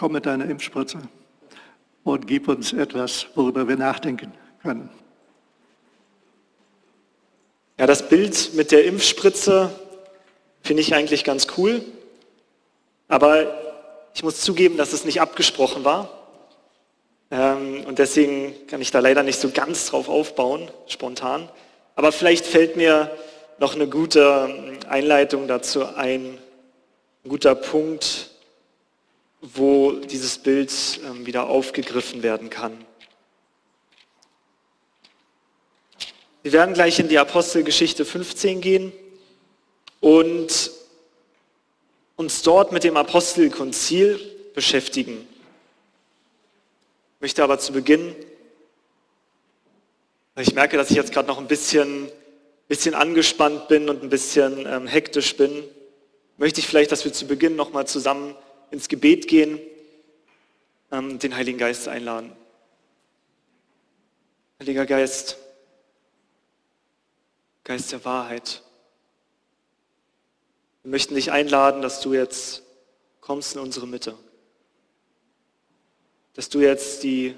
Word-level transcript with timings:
komm 0.00 0.12
mit 0.12 0.24
deiner 0.24 0.46
Impfspritze 0.46 0.96
und 2.04 2.26
gib 2.26 2.48
uns 2.48 2.72
etwas, 2.72 3.26
worüber 3.34 3.68
wir 3.68 3.76
nachdenken 3.76 4.32
können. 4.62 4.88
Ja, 7.78 7.86
das 7.86 8.08
Bild 8.08 8.54
mit 8.54 8.72
der 8.72 8.86
Impfspritze 8.86 9.70
finde 10.62 10.80
ich 10.80 10.94
eigentlich 10.94 11.22
ganz 11.22 11.48
cool. 11.58 11.84
Aber 13.08 13.54
ich 14.14 14.22
muss 14.22 14.40
zugeben, 14.40 14.78
dass 14.78 14.94
es 14.94 15.04
nicht 15.04 15.20
abgesprochen 15.20 15.84
war. 15.84 16.08
Ähm, 17.30 17.84
und 17.84 17.98
deswegen 17.98 18.54
kann 18.68 18.80
ich 18.80 18.90
da 18.90 19.00
leider 19.00 19.22
nicht 19.22 19.38
so 19.38 19.50
ganz 19.50 19.84
drauf 19.90 20.08
aufbauen, 20.08 20.70
spontan. 20.86 21.46
Aber 21.94 22.10
vielleicht 22.10 22.46
fällt 22.46 22.74
mir 22.74 23.10
noch 23.58 23.74
eine 23.74 23.86
gute 23.86 24.78
Einleitung 24.88 25.46
dazu 25.46 25.84
ein, 25.84 26.38
ein 27.22 27.28
guter 27.28 27.54
Punkt, 27.54 28.29
wo 29.40 29.92
dieses 29.92 30.38
Bild 30.38 30.72
ähm, 31.04 31.26
wieder 31.26 31.48
aufgegriffen 31.48 32.22
werden 32.22 32.50
kann. 32.50 32.84
Wir 36.42 36.52
werden 36.52 36.74
gleich 36.74 36.98
in 36.98 37.08
die 37.08 37.18
Apostelgeschichte 37.18 38.04
15 38.04 38.60
gehen 38.60 38.92
und 40.00 40.70
uns 42.16 42.42
dort 42.42 42.72
mit 42.72 42.84
dem 42.84 42.96
Apostelkonzil 42.96 44.20
beschäftigen. 44.54 45.26
Ich 47.16 47.20
möchte 47.20 47.42
aber 47.42 47.58
zu 47.58 47.72
Beginn, 47.72 48.14
ich 50.36 50.54
merke, 50.54 50.78
dass 50.78 50.90
ich 50.90 50.96
jetzt 50.96 51.12
gerade 51.12 51.28
noch 51.28 51.38
ein 51.38 51.48
bisschen, 51.48 52.10
bisschen 52.68 52.94
angespannt 52.94 53.68
bin 53.68 53.90
und 53.90 54.02
ein 54.02 54.08
bisschen 54.08 54.66
ähm, 54.66 54.86
hektisch 54.86 55.36
bin, 55.36 55.64
möchte 56.38 56.60
ich 56.60 56.66
vielleicht, 56.66 56.92
dass 56.92 57.04
wir 57.04 57.12
zu 57.12 57.26
Beginn 57.26 57.56
nochmal 57.56 57.86
zusammen 57.86 58.34
ins 58.70 58.88
Gebet 58.88 59.28
gehen, 59.28 59.60
ähm, 60.92 61.18
den 61.18 61.34
Heiligen 61.36 61.58
Geist 61.58 61.88
einladen. 61.88 62.32
Heiliger 64.60 64.86
Geist, 64.86 65.38
Geist 67.64 67.92
der 67.92 68.04
Wahrheit, 68.04 68.62
wir 70.82 70.90
möchten 70.90 71.14
dich 71.14 71.30
einladen, 71.30 71.82
dass 71.82 72.00
du 72.00 72.14
jetzt 72.14 72.62
kommst 73.20 73.54
in 73.54 73.60
unsere 73.60 73.86
Mitte. 73.86 74.16
Dass 76.34 76.48
du 76.48 76.60
jetzt 76.60 77.02
die, 77.02 77.36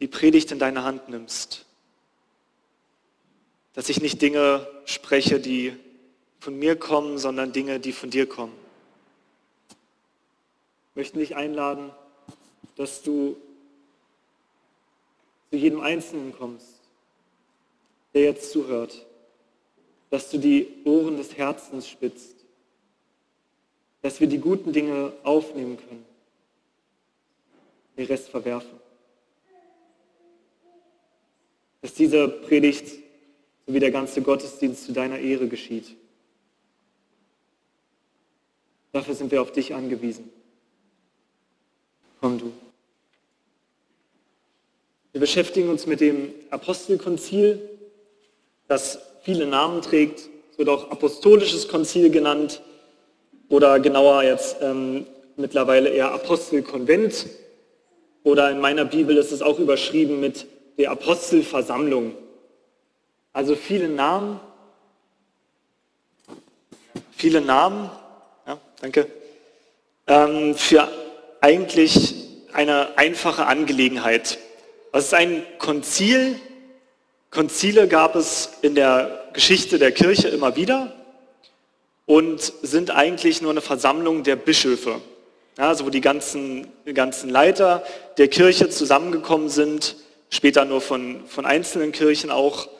die 0.00 0.08
Predigt 0.08 0.50
in 0.50 0.58
deine 0.58 0.84
Hand 0.84 1.08
nimmst. 1.10 1.66
Dass 3.74 3.88
ich 3.88 4.00
nicht 4.00 4.22
Dinge 4.22 4.66
spreche, 4.86 5.38
die 5.38 5.76
von 6.40 6.58
mir 6.58 6.76
kommen, 6.76 7.18
sondern 7.18 7.52
Dinge, 7.52 7.78
die 7.78 7.92
von 7.92 8.10
dir 8.10 8.26
kommen. 8.26 8.63
Möchten 10.94 11.18
dich 11.18 11.36
einladen, 11.36 11.90
dass 12.76 13.02
du 13.02 13.36
zu 15.50 15.56
jedem 15.56 15.80
Einzelnen 15.80 16.32
kommst, 16.36 16.80
der 18.12 18.22
jetzt 18.22 18.50
zuhört 18.50 19.06
dass 20.14 20.30
du 20.30 20.38
die 20.38 20.68
Ohren 20.84 21.16
des 21.16 21.36
Herzens 21.36 21.88
spitzt, 21.88 22.36
dass 24.00 24.20
wir 24.20 24.28
die 24.28 24.38
guten 24.38 24.72
Dinge 24.72 25.12
aufnehmen 25.24 25.76
können, 25.76 26.04
den 27.96 28.06
Rest 28.06 28.28
verwerfen. 28.28 28.78
Dass 31.82 31.94
diese 31.94 32.28
Predigt 32.28 32.96
sowie 33.66 33.80
der 33.80 33.90
ganze 33.90 34.22
Gottesdienst 34.22 34.84
zu 34.84 34.92
deiner 34.92 35.18
Ehre 35.18 35.48
geschieht. 35.48 35.96
Dafür 38.92 39.16
sind 39.16 39.32
wir 39.32 39.42
auf 39.42 39.50
dich 39.50 39.74
angewiesen. 39.74 40.30
Komm 42.24 42.38
du. 42.38 42.54
Wir 45.12 45.20
beschäftigen 45.20 45.68
uns 45.68 45.84
mit 45.84 46.00
dem 46.00 46.32
Apostelkonzil, 46.48 47.60
das 48.66 48.98
viele 49.24 49.44
Namen 49.44 49.82
trägt. 49.82 50.20
Es 50.50 50.56
wird 50.56 50.70
auch 50.70 50.90
apostolisches 50.90 51.68
Konzil 51.68 52.08
genannt 52.08 52.62
oder 53.50 53.78
genauer 53.78 54.22
jetzt 54.22 54.56
ähm, 54.62 55.04
mittlerweile 55.36 55.90
eher 55.90 56.12
Apostelkonvent. 56.12 57.26
Oder 58.22 58.50
in 58.50 58.58
meiner 58.58 58.86
Bibel 58.86 59.18
ist 59.18 59.30
es 59.30 59.42
auch 59.42 59.58
überschrieben 59.58 60.18
mit 60.18 60.46
der 60.78 60.92
Apostelversammlung. 60.92 62.16
Also 63.34 63.54
viele 63.54 63.90
Namen, 63.90 64.40
viele 67.10 67.42
Namen, 67.42 67.90
ja, 68.46 68.58
danke, 68.80 69.08
ähm, 70.06 70.54
für 70.54 70.88
eigentlich 71.44 72.14
eine 72.54 72.96
einfache 72.96 73.44
Angelegenheit. 73.44 74.38
Was 74.92 75.04
ist 75.04 75.14
ein 75.14 75.42
Konzil? 75.58 76.40
Konzile 77.30 77.86
gab 77.86 78.16
es 78.16 78.48
in 78.62 78.74
der 78.74 79.28
Geschichte 79.34 79.78
der 79.78 79.92
Kirche 79.92 80.28
immer 80.28 80.56
wieder 80.56 80.94
und 82.06 82.40
sind 82.62 82.92
eigentlich 82.92 83.42
nur 83.42 83.50
eine 83.50 83.60
Versammlung 83.60 84.22
der 84.22 84.36
Bischöfe. 84.36 85.02
Also 85.58 85.84
wo 85.84 85.90
die 85.90 86.00
ganzen, 86.00 86.66
die 86.86 86.94
ganzen 86.94 87.28
Leiter 87.28 87.84
der 88.16 88.28
Kirche 88.28 88.70
zusammengekommen 88.70 89.50
sind, 89.50 89.96
später 90.30 90.64
nur 90.64 90.80
von, 90.80 91.26
von 91.26 91.44
einzelnen 91.44 91.92
Kirchen 91.92 92.30
auch, 92.30 92.70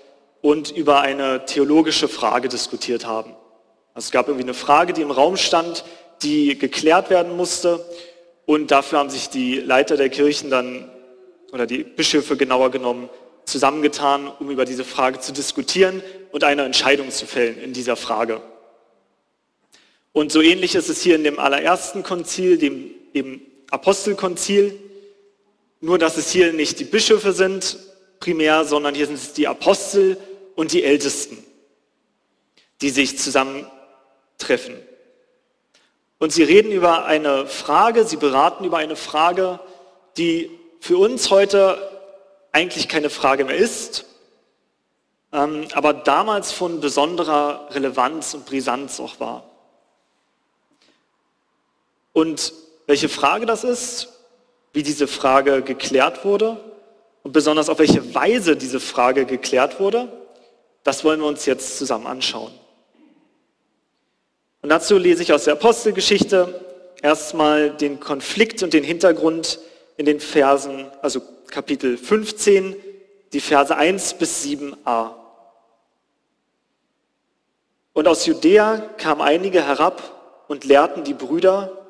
und 0.40 0.70
über 0.70 1.02
eine 1.02 1.44
theologische 1.44 2.08
Frage 2.08 2.48
diskutiert 2.48 3.04
haben. 3.04 3.34
Also 3.92 4.06
es 4.06 4.10
gab 4.10 4.28
irgendwie 4.28 4.46
eine 4.46 4.54
Frage, 4.54 4.94
die 4.94 5.02
im 5.02 5.10
Raum 5.10 5.36
stand, 5.36 5.84
die 6.22 6.58
geklärt 6.58 7.10
werden 7.10 7.36
musste. 7.36 7.84
Und 8.46 8.70
dafür 8.70 8.98
haben 8.98 9.10
sich 9.10 9.30
die 9.30 9.56
Leiter 9.56 9.96
der 9.96 10.08
Kirchen 10.10 10.50
dann, 10.50 10.90
oder 11.52 11.66
die 11.66 11.84
Bischöfe 11.84 12.36
genauer 12.36 12.70
genommen, 12.70 13.08
zusammengetan, 13.44 14.28
um 14.28 14.50
über 14.50 14.64
diese 14.64 14.84
Frage 14.84 15.20
zu 15.20 15.32
diskutieren 15.32 16.02
und 16.32 16.44
eine 16.44 16.64
Entscheidung 16.64 17.10
zu 17.10 17.26
fällen 17.26 17.58
in 17.58 17.72
dieser 17.72 17.96
Frage. 17.96 18.40
Und 20.12 20.32
so 20.32 20.40
ähnlich 20.40 20.74
ist 20.74 20.88
es 20.88 21.02
hier 21.02 21.16
in 21.16 21.24
dem 21.24 21.38
allerersten 21.38 22.02
Konzil, 22.02 22.58
dem, 22.58 22.90
dem 23.14 23.40
Apostelkonzil, 23.70 24.78
nur 25.80 25.98
dass 25.98 26.16
es 26.16 26.30
hier 26.30 26.52
nicht 26.52 26.78
die 26.80 26.84
Bischöfe 26.84 27.32
sind 27.32 27.76
primär, 28.20 28.64
sondern 28.64 28.94
hier 28.94 29.06
sind 29.06 29.16
es 29.16 29.32
die 29.34 29.46
Apostel 29.48 30.16
und 30.54 30.72
die 30.72 30.84
Ältesten, 30.84 31.36
die 32.80 32.90
sich 32.90 33.18
zusammentreffen. 33.18 34.76
Und 36.24 36.30
sie 36.30 36.42
reden 36.42 36.72
über 36.72 37.04
eine 37.04 37.46
Frage, 37.46 38.06
sie 38.06 38.16
beraten 38.16 38.64
über 38.64 38.78
eine 38.78 38.96
Frage, 38.96 39.60
die 40.16 40.50
für 40.80 40.96
uns 40.96 41.28
heute 41.28 41.76
eigentlich 42.50 42.88
keine 42.88 43.10
Frage 43.10 43.44
mehr 43.44 43.56
ist, 43.56 44.06
ähm, 45.34 45.68
aber 45.74 45.92
damals 45.92 46.50
von 46.50 46.80
besonderer 46.80 47.68
Relevanz 47.72 48.32
und 48.32 48.46
Brisanz 48.46 49.00
auch 49.00 49.20
war. 49.20 49.44
Und 52.14 52.54
welche 52.86 53.10
Frage 53.10 53.44
das 53.44 53.62
ist, 53.62 54.08
wie 54.72 54.82
diese 54.82 55.06
Frage 55.06 55.60
geklärt 55.60 56.24
wurde 56.24 56.56
und 57.22 57.32
besonders 57.32 57.68
auf 57.68 57.80
welche 57.80 58.14
Weise 58.14 58.56
diese 58.56 58.80
Frage 58.80 59.26
geklärt 59.26 59.78
wurde, 59.78 60.10
das 60.84 61.04
wollen 61.04 61.20
wir 61.20 61.26
uns 61.26 61.44
jetzt 61.44 61.76
zusammen 61.76 62.06
anschauen. 62.06 62.63
Und 64.64 64.70
dazu 64.70 64.96
lese 64.96 65.22
ich 65.22 65.30
aus 65.30 65.44
der 65.44 65.52
Apostelgeschichte 65.52 66.58
erstmal 67.02 67.68
den 67.68 68.00
Konflikt 68.00 68.62
und 68.62 68.72
den 68.72 68.82
Hintergrund 68.82 69.58
in 69.98 70.06
den 70.06 70.20
Versen, 70.20 70.90
also 71.02 71.20
Kapitel 71.48 71.98
15, 71.98 72.74
die 73.34 73.40
Verse 73.40 73.76
1 73.76 74.14
bis 74.14 74.42
7a. 74.42 75.10
Und 77.92 78.08
aus 78.08 78.24
Judäa 78.24 78.78
kamen 78.96 79.20
einige 79.20 79.62
herab 79.62 80.44
und 80.48 80.64
lehrten 80.64 81.04
die 81.04 81.12
Brüder, 81.12 81.84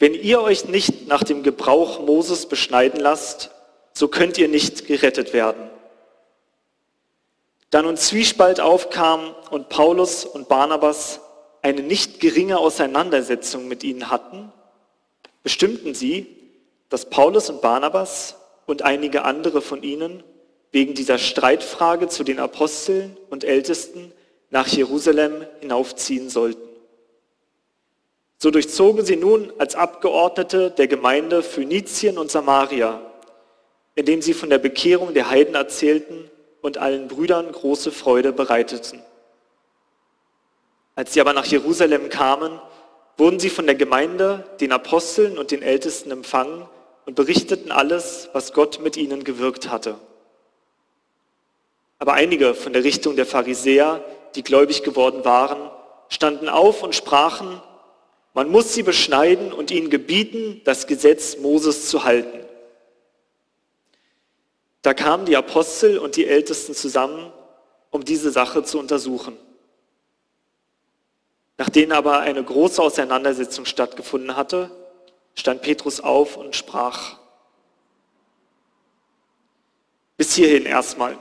wenn 0.00 0.14
ihr 0.14 0.42
euch 0.42 0.64
nicht 0.64 1.06
nach 1.06 1.22
dem 1.22 1.44
Gebrauch 1.44 2.00
Moses 2.00 2.46
beschneiden 2.46 2.98
lasst, 2.98 3.52
so 3.92 4.08
könnt 4.08 4.38
ihr 4.38 4.48
nicht 4.48 4.88
gerettet 4.88 5.32
werden. 5.32 5.70
Da 7.70 7.80
nun 7.80 7.96
Zwiespalt 7.96 8.60
aufkam 8.60 9.36
und 9.52 9.68
Paulus 9.68 10.24
und 10.24 10.48
Barnabas 10.48 11.20
eine 11.62 11.82
nicht 11.82 12.20
geringe 12.20 12.58
Auseinandersetzung 12.58 13.68
mit 13.68 13.84
ihnen 13.84 14.10
hatten, 14.10 14.52
bestimmten 15.42 15.94
sie, 15.94 16.26
dass 16.88 17.08
Paulus 17.08 17.48
und 17.48 17.62
Barnabas 17.62 18.36
und 18.66 18.82
einige 18.82 19.24
andere 19.24 19.62
von 19.62 19.82
ihnen 19.82 20.22
wegen 20.72 20.94
dieser 20.94 21.18
Streitfrage 21.18 22.08
zu 22.08 22.24
den 22.24 22.38
Aposteln 22.38 23.16
und 23.30 23.44
Ältesten 23.44 24.12
nach 24.50 24.66
Jerusalem 24.66 25.46
hinaufziehen 25.60 26.28
sollten. 26.28 26.68
So 28.38 28.50
durchzogen 28.50 29.04
sie 29.04 29.16
nun 29.16 29.52
als 29.58 29.76
Abgeordnete 29.76 30.70
der 30.72 30.88
Gemeinde 30.88 31.42
Phönizien 31.42 32.18
und 32.18 32.30
Samaria, 32.30 33.00
indem 33.94 34.20
sie 34.20 34.34
von 34.34 34.50
der 34.50 34.58
Bekehrung 34.58 35.14
der 35.14 35.30
Heiden 35.30 35.54
erzählten 35.54 36.28
und 36.60 36.78
allen 36.78 37.08
Brüdern 37.08 37.52
große 37.52 37.92
Freude 37.92 38.32
bereiteten. 38.32 39.00
Als 40.94 41.12
sie 41.12 41.20
aber 41.20 41.32
nach 41.32 41.46
Jerusalem 41.46 42.08
kamen, 42.08 42.60
wurden 43.16 43.40
sie 43.40 43.50
von 43.50 43.66
der 43.66 43.74
Gemeinde, 43.74 44.44
den 44.60 44.72
Aposteln 44.72 45.38
und 45.38 45.50
den 45.50 45.62
Ältesten 45.62 46.10
empfangen 46.10 46.68
und 47.06 47.14
berichteten 47.14 47.70
alles, 47.70 48.28
was 48.32 48.52
Gott 48.52 48.80
mit 48.82 48.96
ihnen 48.96 49.24
gewirkt 49.24 49.70
hatte. 49.70 49.96
Aber 51.98 52.14
einige 52.14 52.54
von 52.54 52.72
der 52.72 52.84
Richtung 52.84 53.16
der 53.16 53.26
Pharisäer, 53.26 54.04
die 54.34 54.42
gläubig 54.42 54.82
geworden 54.82 55.24
waren, 55.24 55.70
standen 56.08 56.48
auf 56.48 56.82
und 56.82 56.94
sprachen, 56.94 57.62
man 58.34 58.50
muss 58.50 58.72
sie 58.74 58.82
beschneiden 58.82 59.52
und 59.52 59.70
ihnen 59.70 59.90
gebieten, 59.90 60.62
das 60.64 60.86
Gesetz 60.86 61.36
Moses 61.38 61.88
zu 61.88 62.04
halten. 62.04 62.40
Da 64.80 64.94
kamen 64.94 65.26
die 65.26 65.36
Apostel 65.36 65.98
und 65.98 66.16
die 66.16 66.26
Ältesten 66.26 66.74
zusammen, 66.74 67.32
um 67.90 68.04
diese 68.04 68.30
Sache 68.30 68.64
zu 68.64 68.78
untersuchen. 68.78 69.36
Nachdem 71.62 71.92
aber 71.92 72.18
eine 72.18 72.42
große 72.42 72.82
Auseinandersetzung 72.82 73.66
stattgefunden 73.66 74.34
hatte, 74.34 74.68
stand 75.36 75.62
Petrus 75.62 76.00
auf 76.00 76.36
und 76.36 76.56
sprach. 76.56 77.18
Bis 80.16 80.34
hierhin 80.34 80.66
erstmal. 80.66 81.16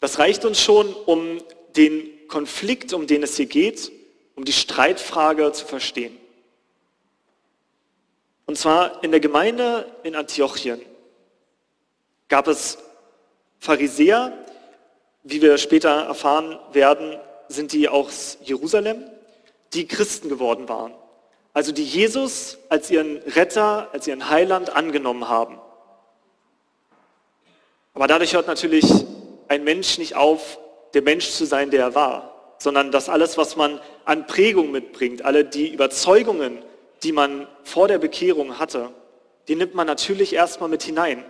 Das 0.00 0.18
reicht 0.18 0.44
uns 0.44 0.60
schon, 0.60 0.92
um 0.92 1.40
den 1.76 2.26
Konflikt, 2.26 2.92
um 2.92 3.06
den 3.06 3.22
es 3.22 3.36
hier 3.36 3.46
geht, 3.46 3.92
um 4.34 4.44
die 4.44 4.52
Streitfrage 4.52 5.52
zu 5.52 5.66
verstehen. 5.66 6.18
Und 8.46 8.58
zwar 8.58 9.04
in 9.04 9.12
der 9.12 9.20
Gemeinde 9.20 9.86
in 10.02 10.16
Antiochien 10.16 10.82
gab 12.26 12.48
es 12.48 12.76
Pharisäer, 13.60 14.32
wie 15.22 15.40
wir 15.40 15.58
später 15.58 16.06
erfahren 16.06 16.58
werden, 16.72 17.20
sind 17.52 17.72
die 17.72 17.88
aus 17.88 18.38
Jerusalem, 18.42 19.04
die 19.72 19.86
Christen 19.86 20.28
geworden 20.28 20.68
waren. 20.68 20.92
Also 21.54 21.72
die 21.72 21.84
Jesus 21.84 22.58
als 22.68 22.90
ihren 22.90 23.18
Retter, 23.18 23.88
als 23.92 24.06
ihren 24.06 24.30
Heiland 24.30 24.74
angenommen 24.74 25.28
haben. 25.28 25.58
Aber 27.94 28.06
dadurch 28.06 28.34
hört 28.34 28.46
natürlich 28.46 28.86
ein 29.48 29.64
Mensch 29.64 29.98
nicht 29.98 30.16
auf, 30.16 30.58
der 30.94 31.02
Mensch 31.02 31.30
zu 31.30 31.44
sein, 31.44 31.70
der 31.70 31.82
er 31.82 31.94
war, 31.94 32.54
sondern 32.58 32.90
dass 32.90 33.08
alles, 33.08 33.36
was 33.36 33.56
man 33.56 33.80
an 34.04 34.26
Prägung 34.26 34.70
mitbringt, 34.70 35.24
alle 35.24 35.44
die 35.44 35.72
Überzeugungen, 35.72 36.58
die 37.02 37.12
man 37.12 37.46
vor 37.62 37.88
der 37.88 37.98
Bekehrung 37.98 38.58
hatte, 38.58 38.90
die 39.48 39.56
nimmt 39.56 39.74
man 39.74 39.86
natürlich 39.86 40.34
erstmal 40.34 40.68
mit 40.68 40.82
hinein. 40.82 41.24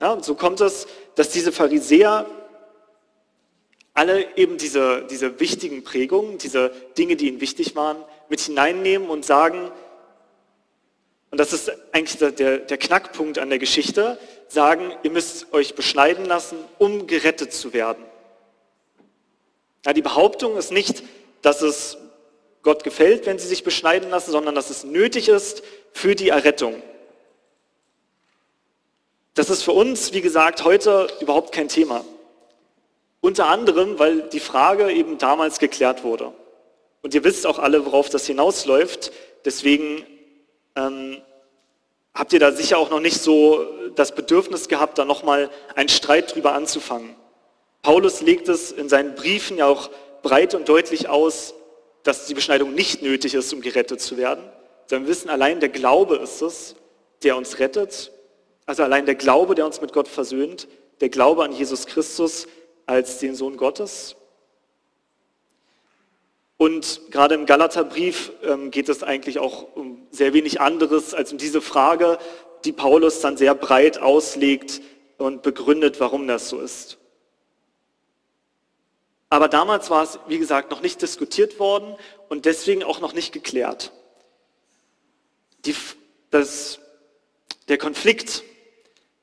Ja, 0.00 0.12
und 0.12 0.24
so 0.24 0.34
kommt 0.34 0.60
es, 0.60 0.86
dass 1.14 1.30
diese 1.30 1.52
Pharisäer 1.52 2.26
alle 3.94 4.36
eben 4.36 4.58
diese, 4.58 5.06
diese 5.08 5.38
wichtigen 5.40 5.84
Prägungen, 5.84 6.38
diese 6.38 6.70
Dinge, 6.98 7.16
die 7.16 7.28
ihnen 7.28 7.40
wichtig 7.40 7.76
waren, 7.76 7.96
mit 8.28 8.40
hineinnehmen 8.40 9.08
und 9.08 9.24
sagen, 9.24 9.70
und 11.30 11.38
das 11.38 11.52
ist 11.52 11.72
eigentlich 11.92 12.18
der, 12.18 12.58
der 12.58 12.78
Knackpunkt 12.78 13.38
an 13.38 13.48
der 13.48 13.58
Geschichte, 13.58 14.18
sagen, 14.48 14.92
ihr 15.02 15.10
müsst 15.10 15.52
euch 15.52 15.74
beschneiden 15.74 16.26
lassen, 16.26 16.58
um 16.78 17.06
gerettet 17.06 17.52
zu 17.52 17.72
werden. 17.72 18.04
Ja, 19.84 19.92
die 19.92 20.02
Behauptung 20.02 20.56
ist 20.56 20.70
nicht, 20.70 21.02
dass 21.42 21.60
es 21.60 21.98
Gott 22.62 22.84
gefällt, 22.84 23.26
wenn 23.26 23.38
sie 23.38 23.48
sich 23.48 23.64
beschneiden 23.64 24.10
lassen, 24.10 24.30
sondern 24.30 24.54
dass 24.54 24.70
es 24.70 24.84
nötig 24.84 25.28
ist 25.28 25.62
für 25.92 26.14
die 26.14 26.28
Errettung. 26.30 26.82
Das 29.34 29.50
ist 29.50 29.62
für 29.62 29.72
uns, 29.72 30.12
wie 30.12 30.20
gesagt, 30.20 30.64
heute 30.64 31.08
überhaupt 31.20 31.52
kein 31.52 31.68
Thema. 31.68 32.04
Unter 33.24 33.46
anderem, 33.46 33.98
weil 33.98 34.20
die 34.28 34.38
Frage 34.38 34.92
eben 34.92 35.16
damals 35.16 35.58
geklärt 35.58 36.04
wurde. 36.04 36.34
Und 37.00 37.14
ihr 37.14 37.24
wisst 37.24 37.46
auch 37.46 37.58
alle, 37.58 37.86
worauf 37.86 38.10
das 38.10 38.26
hinausläuft. 38.26 39.12
Deswegen 39.46 40.04
ähm, 40.76 41.22
habt 42.12 42.34
ihr 42.34 42.38
da 42.38 42.52
sicher 42.52 42.76
auch 42.76 42.90
noch 42.90 43.00
nicht 43.00 43.18
so 43.22 43.64
das 43.94 44.14
Bedürfnis 44.14 44.68
gehabt, 44.68 44.98
da 44.98 45.06
nochmal 45.06 45.48
einen 45.74 45.88
Streit 45.88 46.34
drüber 46.34 46.52
anzufangen. 46.52 47.16
Paulus 47.80 48.20
legt 48.20 48.50
es 48.50 48.72
in 48.72 48.90
seinen 48.90 49.14
Briefen 49.14 49.56
ja 49.56 49.68
auch 49.68 49.88
breit 50.20 50.54
und 50.54 50.68
deutlich 50.68 51.08
aus, 51.08 51.54
dass 52.02 52.26
die 52.26 52.34
Beschneidung 52.34 52.74
nicht 52.74 53.00
nötig 53.00 53.32
ist, 53.32 53.54
um 53.54 53.62
gerettet 53.62 54.02
zu 54.02 54.18
werden, 54.18 54.44
sondern 54.86 55.06
wir 55.06 55.12
wissen, 55.12 55.30
allein 55.30 55.60
der 55.60 55.70
Glaube 55.70 56.16
ist 56.16 56.42
es, 56.42 56.74
der 57.22 57.38
uns 57.38 57.58
rettet 57.58 58.12
also 58.66 58.82
allein 58.82 59.06
der 59.06 59.14
Glaube, 59.14 59.54
der 59.54 59.66
uns 59.66 59.80
mit 59.80 59.92
Gott 59.92 60.08
versöhnt, 60.08 60.68
der 61.00 61.08
Glaube 61.08 61.44
an 61.44 61.52
Jesus 61.52 61.86
Christus 61.86 62.46
als 62.86 63.18
den 63.18 63.34
Sohn 63.34 63.56
Gottes. 63.56 64.16
Und 66.56 67.00
gerade 67.10 67.34
im 67.34 67.46
Galaterbrief 67.46 68.32
ähm, 68.42 68.70
geht 68.70 68.88
es 68.88 69.02
eigentlich 69.02 69.38
auch 69.38 69.74
um 69.74 70.06
sehr 70.10 70.32
wenig 70.32 70.60
anderes 70.60 71.12
als 71.12 71.32
um 71.32 71.38
diese 71.38 71.60
Frage, 71.60 72.18
die 72.64 72.72
Paulus 72.72 73.20
dann 73.20 73.36
sehr 73.36 73.54
breit 73.54 73.98
auslegt 73.98 74.80
und 75.18 75.42
begründet, 75.42 76.00
warum 76.00 76.26
das 76.28 76.48
so 76.48 76.60
ist. 76.60 76.98
Aber 79.28 79.48
damals 79.48 79.90
war 79.90 80.04
es, 80.04 80.18
wie 80.28 80.38
gesagt, 80.38 80.70
noch 80.70 80.80
nicht 80.80 81.02
diskutiert 81.02 81.58
worden 81.58 81.96
und 82.28 82.44
deswegen 82.44 82.84
auch 82.84 83.00
noch 83.00 83.14
nicht 83.14 83.32
geklärt. 83.32 83.92
Die, 85.64 85.74
das, 86.30 86.78
der 87.68 87.78
Konflikt 87.78 88.44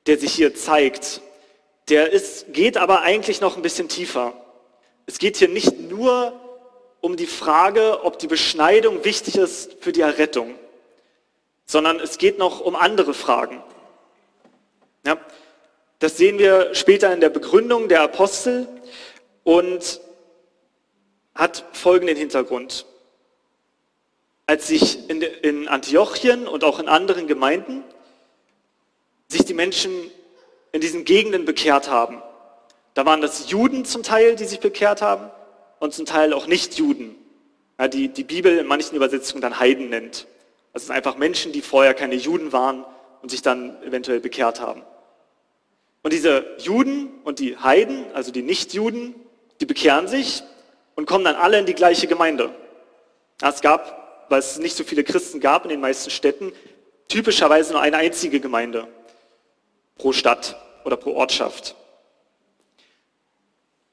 der 0.06 0.18
sich 0.18 0.32
hier 0.32 0.54
zeigt, 0.54 1.20
der 1.92 2.10
ist, 2.10 2.54
geht 2.54 2.78
aber 2.78 3.02
eigentlich 3.02 3.42
noch 3.42 3.56
ein 3.56 3.62
bisschen 3.62 3.86
tiefer. 3.86 4.32
Es 5.04 5.18
geht 5.18 5.36
hier 5.36 5.48
nicht 5.48 5.78
nur 5.78 6.32
um 7.02 7.16
die 7.16 7.26
Frage, 7.26 8.02
ob 8.02 8.18
die 8.18 8.28
Beschneidung 8.28 9.04
wichtig 9.04 9.36
ist 9.36 9.76
für 9.80 9.92
die 9.92 10.00
Errettung, 10.00 10.54
sondern 11.66 12.00
es 12.00 12.16
geht 12.16 12.38
noch 12.38 12.60
um 12.60 12.76
andere 12.76 13.12
Fragen. 13.12 13.62
Ja, 15.04 15.18
das 15.98 16.16
sehen 16.16 16.38
wir 16.38 16.74
später 16.74 17.12
in 17.12 17.20
der 17.20 17.28
Begründung 17.28 17.88
der 17.88 18.00
Apostel 18.00 18.66
und 19.44 20.00
hat 21.34 21.62
folgenden 21.74 22.16
Hintergrund. 22.16 22.86
Als 24.46 24.66
sich 24.66 25.10
in, 25.10 25.20
in 25.20 25.68
Antiochien 25.68 26.48
und 26.48 26.64
auch 26.64 26.78
in 26.78 26.88
anderen 26.88 27.26
Gemeinden 27.26 27.84
sich 29.28 29.44
die 29.44 29.52
Menschen 29.52 29.92
in 30.72 30.80
diesen 30.80 31.04
Gegenden 31.04 31.44
bekehrt 31.44 31.88
haben. 31.88 32.22
Da 32.94 33.06
waren 33.06 33.20
das 33.20 33.50
Juden 33.50 33.84
zum 33.84 34.02
Teil, 34.02 34.36
die 34.36 34.44
sich 34.44 34.60
bekehrt 34.60 35.02
haben 35.02 35.30
und 35.78 35.94
zum 35.94 36.06
Teil 36.06 36.32
auch 36.32 36.46
Nicht-Juden, 36.46 37.14
ja, 37.78 37.88
die 37.88 38.08
die 38.08 38.24
Bibel 38.24 38.58
in 38.58 38.66
manchen 38.66 38.96
Übersetzungen 38.96 39.42
dann 39.42 39.60
Heiden 39.60 39.90
nennt. 39.90 40.26
Das 40.72 40.86
sind 40.86 40.94
einfach 40.94 41.16
Menschen, 41.16 41.52
die 41.52 41.60
vorher 41.60 41.94
keine 41.94 42.14
Juden 42.14 42.52
waren 42.52 42.84
und 43.20 43.30
sich 43.30 43.42
dann 43.42 43.80
eventuell 43.82 44.20
bekehrt 44.20 44.60
haben. 44.60 44.82
Und 46.02 46.12
diese 46.12 46.44
Juden 46.58 47.10
und 47.24 47.38
die 47.38 47.56
Heiden, 47.56 48.06
also 48.14 48.32
die 48.32 48.42
Nicht-Juden, 48.42 49.14
die 49.60 49.66
bekehren 49.66 50.08
sich 50.08 50.42
und 50.96 51.06
kommen 51.06 51.24
dann 51.24 51.36
alle 51.36 51.58
in 51.58 51.66
die 51.66 51.74
gleiche 51.74 52.06
Gemeinde. 52.06 52.50
Es 53.40 53.60
gab, 53.60 54.26
weil 54.28 54.40
es 54.40 54.58
nicht 54.58 54.76
so 54.76 54.84
viele 54.84 55.04
Christen 55.04 55.40
gab 55.40 55.64
in 55.64 55.68
den 55.68 55.80
meisten 55.80 56.10
Städten, 56.10 56.52
typischerweise 57.08 57.72
nur 57.72 57.82
eine 57.82 57.98
einzige 57.98 58.40
Gemeinde 58.40 58.88
pro 59.96 60.12
Stadt 60.12 60.56
oder 60.84 60.96
pro 60.96 61.14
Ortschaft. 61.14 61.74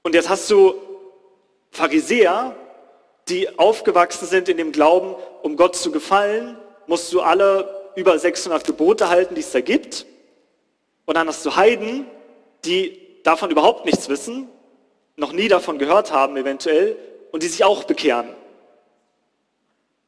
Und 0.01 0.15
jetzt 0.15 0.29
hast 0.29 0.49
du 0.49 0.75
Pharisäer, 1.71 2.55
die 3.27 3.59
aufgewachsen 3.59 4.27
sind 4.27 4.49
in 4.49 4.57
dem 4.57 4.71
Glauben, 4.71 5.15
um 5.43 5.55
Gott 5.55 5.75
zu 5.75 5.91
gefallen, 5.91 6.57
musst 6.87 7.13
du 7.13 7.21
alle 7.21 7.91
über 7.95 8.17
600 8.17 8.65
Gebote 8.65 9.09
halten, 9.09 9.35
die 9.35 9.41
es 9.41 9.51
da 9.51 9.61
gibt. 9.61 10.05
Und 11.05 11.15
dann 11.15 11.27
hast 11.27 11.45
du 11.45 11.55
Heiden, 11.55 12.05
die 12.65 12.99
davon 13.23 13.51
überhaupt 13.51 13.85
nichts 13.85 14.09
wissen, 14.09 14.47
noch 15.15 15.33
nie 15.33 15.47
davon 15.47 15.77
gehört 15.77 16.11
haben 16.11 16.37
eventuell 16.37 16.97
und 17.31 17.43
die 17.43 17.47
sich 17.47 17.63
auch 17.63 17.83
bekehren. 17.83 18.29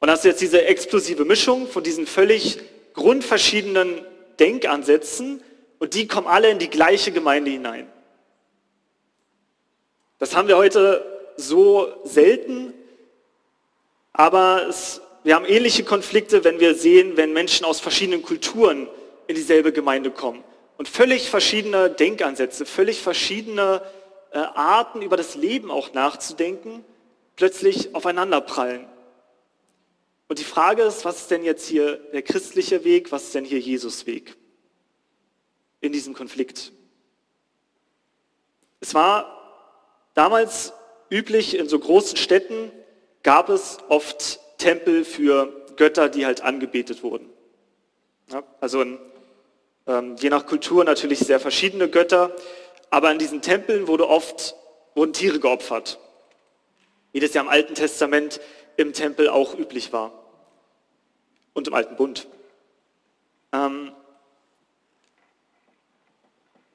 Und 0.00 0.10
hast 0.10 0.24
du 0.24 0.28
jetzt 0.28 0.40
diese 0.40 0.64
explosive 0.64 1.24
Mischung 1.24 1.68
von 1.68 1.84
diesen 1.84 2.06
völlig 2.06 2.58
grundverschiedenen 2.94 4.04
Denkansätzen, 4.40 5.42
und 5.82 5.94
die 5.94 6.06
kommen 6.06 6.28
alle 6.28 6.48
in 6.48 6.60
die 6.60 6.70
gleiche 6.70 7.10
Gemeinde 7.10 7.50
hinein. 7.50 7.90
Das 10.20 10.36
haben 10.36 10.46
wir 10.46 10.56
heute 10.56 11.04
so 11.36 11.88
selten, 12.04 12.72
aber 14.12 14.68
es, 14.68 15.00
wir 15.24 15.34
haben 15.34 15.44
ähnliche 15.44 15.82
Konflikte, 15.82 16.44
wenn 16.44 16.60
wir 16.60 16.76
sehen, 16.76 17.16
wenn 17.16 17.32
Menschen 17.32 17.66
aus 17.66 17.80
verschiedenen 17.80 18.22
Kulturen 18.22 18.86
in 19.26 19.34
dieselbe 19.34 19.72
Gemeinde 19.72 20.12
kommen 20.12 20.44
und 20.78 20.88
völlig 20.88 21.28
verschiedene 21.28 21.90
Denkansätze, 21.90 22.64
völlig 22.64 23.00
verschiedene 23.00 23.82
äh, 24.30 24.38
Arten 24.38 25.02
über 25.02 25.16
das 25.16 25.34
Leben 25.34 25.68
auch 25.72 25.94
nachzudenken, 25.94 26.84
plötzlich 27.34 27.92
aufeinander 27.92 28.40
prallen. 28.40 28.86
Und 30.28 30.38
die 30.38 30.44
Frage 30.44 30.84
ist, 30.84 31.04
was 31.04 31.22
ist 31.22 31.32
denn 31.32 31.42
jetzt 31.42 31.66
hier 31.66 31.96
der 32.12 32.22
christliche 32.22 32.84
Weg, 32.84 33.10
was 33.10 33.24
ist 33.24 33.34
denn 33.34 33.44
hier 33.44 33.58
Jesus 33.58 34.06
Weg? 34.06 34.36
In 35.82 35.92
diesem 35.92 36.14
Konflikt. 36.14 36.72
Es 38.80 38.94
war 38.94 39.68
damals 40.14 40.72
üblich, 41.10 41.58
in 41.58 41.68
so 41.68 41.78
großen 41.78 42.16
Städten 42.16 42.72
gab 43.22 43.50
es 43.50 43.78
oft 43.88 44.40
Tempel 44.58 45.04
für 45.04 45.66
Götter, 45.76 46.08
die 46.08 46.24
halt 46.24 46.40
angebetet 46.40 47.02
wurden. 47.02 47.28
Ja, 48.30 48.42
also 48.60 48.80
in, 48.80 48.98
ähm, 49.86 50.16
je 50.16 50.30
nach 50.30 50.46
Kultur 50.46 50.84
natürlich 50.84 51.18
sehr 51.18 51.40
verschiedene 51.40 51.88
Götter, 51.88 52.34
aber 52.90 53.10
in 53.10 53.18
diesen 53.18 53.42
Tempeln 53.42 53.88
wurde 53.88 54.08
oft, 54.08 54.54
wurden 54.94 55.12
Tiere 55.12 55.40
geopfert, 55.40 55.98
wie 57.12 57.20
das 57.20 57.34
ja 57.34 57.42
im 57.42 57.48
Alten 57.48 57.74
Testament 57.74 58.40
im 58.76 58.92
Tempel 58.92 59.28
auch 59.28 59.58
üblich 59.58 59.92
war 59.92 60.12
und 61.52 61.68
im 61.68 61.74
Alten 61.74 61.96
Bund. 61.96 62.28
Ähm, 63.52 63.92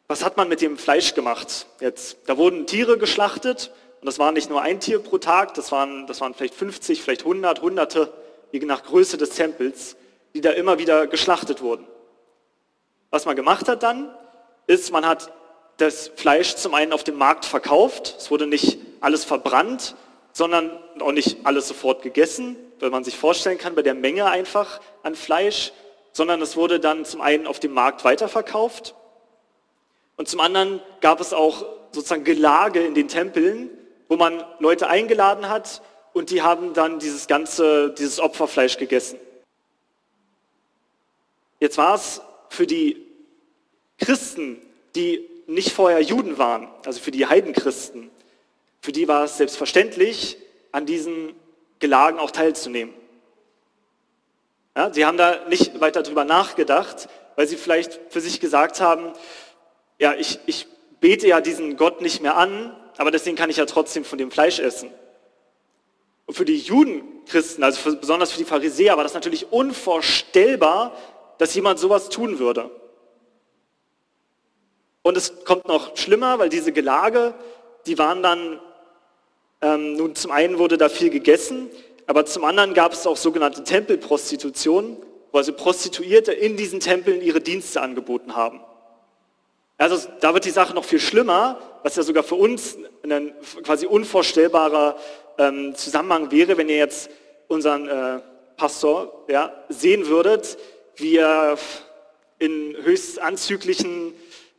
was 0.08 0.24
hat 0.24 0.38
man 0.38 0.48
mit 0.48 0.62
dem 0.62 0.78
Fleisch 0.78 1.14
gemacht 1.14 1.68
jetzt? 1.82 2.18
Da 2.26 2.38
wurden 2.38 2.66
Tiere 2.66 2.98
geschlachtet 2.98 3.72
und 4.00 4.06
das 4.06 4.20
war 4.20 4.32
nicht 4.32 4.50
nur 4.50 4.62
ein 4.62 4.80
Tier 4.80 5.00
pro 5.00 5.18
Tag, 5.18 5.54
das 5.56 5.72
waren, 5.72 6.08
das 6.08 6.22
waren 6.22 6.34
vielleicht 6.34 6.56
50, 6.56 7.02
vielleicht 7.02 7.22
100, 7.22 7.62
Hunderte, 7.62 8.14
je 8.52 8.60
nach 8.62 8.84
Größe 8.84 9.18
des 9.18 9.32
Tempels, 9.32 9.98
die 10.34 10.42
da 10.42 10.52
immer 10.52 10.80
wieder 10.80 11.08
geschlachtet 11.08 11.62
wurden. 11.62 11.86
Was 13.10 13.26
man 13.26 13.36
gemacht 13.36 13.68
hat 13.68 13.84
dann, 13.84 14.10
ist, 14.66 14.92
man 14.92 15.06
hat 15.06 15.32
das 15.78 16.12
Fleisch 16.16 16.56
zum 16.56 16.74
einen 16.74 16.94
auf 16.94 17.04
dem 17.04 17.18
Markt 17.18 17.46
verkauft, 17.46 18.16
es 18.18 18.32
wurde 18.32 18.48
nicht 18.48 18.80
alles 19.02 19.26
verbrannt, 19.26 19.96
sondern 20.32 20.72
auch 21.02 21.12
nicht 21.12 21.46
alles 21.46 21.68
sofort 21.68 22.02
gegessen, 22.02 22.56
weil 22.80 22.92
man 22.92 23.04
sich 23.04 23.18
vorstellen 23.18 23.58
kann, 23.58 23.76
bei 23.76 23.82
der 23.82 23.94
Menge 23.94 24.26
einfach 24.26 24.80
an 25.04 25.16
Fleisch, 25.16 25.74
sondern 26.14 26.42
es 26.42 26.56
wurde 26.56 26.80
dann 26.80 27.06
zum 27.06 27.22
einen 27.22 27.46
auf 27.46 27.60
dem 27.60 27.74
Markt 27.74 28.06
weiterverkauft 28.06 28.96
und 30.18 30.28
zum 30.28 30.40
anderen 30.40 30.82
gab 31.00 31.22
es 31.22 31.32
auch 31.32 31.66
sozusagen 31.92 32.24
Gelage 32.24 32.82
in 32.82 32.94
den 32.94 33.08
Tempeln, 33.08 33.70
wo 34.10 34.18
man 34.18 34.44
Leute 34.60 34.88
eingeladen 34.90 35.50
hat 35.50 35.82
und 36.14 36.32
die 36.32 36.42
haben 36.42 36.74
dann 36.74 37.00
dieses 37.00 37.28
ganze, 37.28 37.92
dieses 37.92 38.20
Opferfleisch 38.20 38.78
gegessen. 38.78 39.20
Jetzt 41.60 41.78
war 41.78 41.96
es 41.96 42.22
für 42.50 42.68
die 42.68 43.06
Christen, 43.98 44.62
die 44.96 45.28
nicht 45.48 45.72
vorher 45.72 46.02
Juden 46.02 46.38
waren, 46.38 46.68
also 46.86 47.00
für 47.00 47.12
die 47.12 47.26
Heidenchristen, 47.26 48.10
für 48.82 48.92
die 48.92 49.08
war 49.08 49.24
es 49.24 49.38
selbstverständlich, 49.38 50.38
an 50.72 50.86
diesen 50.86 51.34
Gelagen 51.80 52.20
auch 52.20 52.32
teilzunehmen. 52.32 52.94
Ja, 54.76 54.94
sie 54.94 55.06
haben 55.06 55.18
da 55.18 55.46
nicht 55.48 55.80
weiter 55.80 56.04
drüber 56.04 56.24
nachgedacht, 56.24 57.10
weil 57.36 57.48
sie 57.48 57.58
vielleicht 57.58 58.00
für 58.10 58.22
sich 58.22 58.40
gesagt 58.40 58.80
haben, 58.80 59.14
ja, 60.00 60.14
ich, 60.14 60.40
ich 60.46 60.68
bete 61.00 61.28
ja 61.28 61.42
diesen 61.42 61.78
Gott 61.78 62.02
nicht 62.02 62.22
mehr 62.22 62.38
an, 62.38 62.76
aber 62.98 63.12
deswegen 63.12 63.36
kann 63.36 63.50
ich 63.50 63.58
ja 63.58 63.66
trotzdem 63.66 64.04
von 64.04 64.18
dem 64.18 64.32
Fleisch 64.32 64.60
essen. 64.60 64.92
Und 66.26 66.36
für 66.36 66.46
die 66.46 66.58
Judenchristen, 66.58 67.64
also 67.64 67.80
für, 67.80 67.96
besonders 67.96 68.32
für 68.32 68.38
die 68.38 68.46
Pharisäer, 68.46 68.98
war 68.98 69.04
das 69.04 69.14
natürlich 69.14 69.52
unvorstellbar, 69.52 70.96
dass 71.38 71.56
jemand 71.56 71.80
sowas 71.80 72.10
tun 72.10 72.40
würde. 72.40 72.70
Und 75.04 75.16
es 75.16 75.46
kommt 75.46 75.68
noch 75.68 75.96
schlimmer, 75.96 76.38
weil 76.38 76.50
diese 76.50 76.74
Gelage, 76.74 77.34
die 77.86 77.98
waren 77.98 78.22
dann, 78.22 78.60
ähm, 79.62 79.94
nun 79.94 80.16
zum 80.16 80.32
einen 80.32 80.58
wurde 80.58 80.78
da 80.78 80.90
viel 80.90 81.10
gegessen, 81.10 81.70
aber 82.08 82.26
zum 82.26 82.44
anderen 82.44 82.74
gab 82.74 82.94
es 82.94 83.08
auch 83.08 83.16
sogenannte 83.16 83.64
Tempelprostitution, 83.64 84.98
wo 85.32 85.38
also 85.38 85.54
Prostituierte 85.54 86.34
in 86.34 86.58
diesen 86.58 86.80
Tempeln 86.80 87.22
ihre 87.22 87.40
Dienste 87.40 87.82
angeboten 87.82 88.36
haben. 88.36 88.60
Also 89.78 90.10
da 90.20 90.34
wird 90.34 90.46
die 90.46 90.52
Sache 90.52 90.74
noch 90.74 90.86
viel 90.86 91.00
schlimmer, 91.00 91.60
was 91.84 91.96
ja 91.96 92.04
sogar 92.04 92.24
für 92.24 92.36
uns 92.36 92.78
ein 93.04 93.34
quasi 93.64 93.86
unvorstellbarer 93.86 94.98
ähm, 95.38 95.76
Zusammenhang 95.76 96.32
wäre, 96.32 96.58
wenn 96.58 96.68
ihr 96.68 96.78
jetzt 96.78 97.12
unseren 97.48 97.88
äh, 97.88 98.20
Pastor 98.58 99.26
ja, 99.28 99.54
sehen 99.70 100.08
würdet, 100.08 100.58
wie 100.96 101.18
er 101.18 101.60
in 102.40 102.76
höchst 102.82 103.20
anzüglichen 103.22 104.14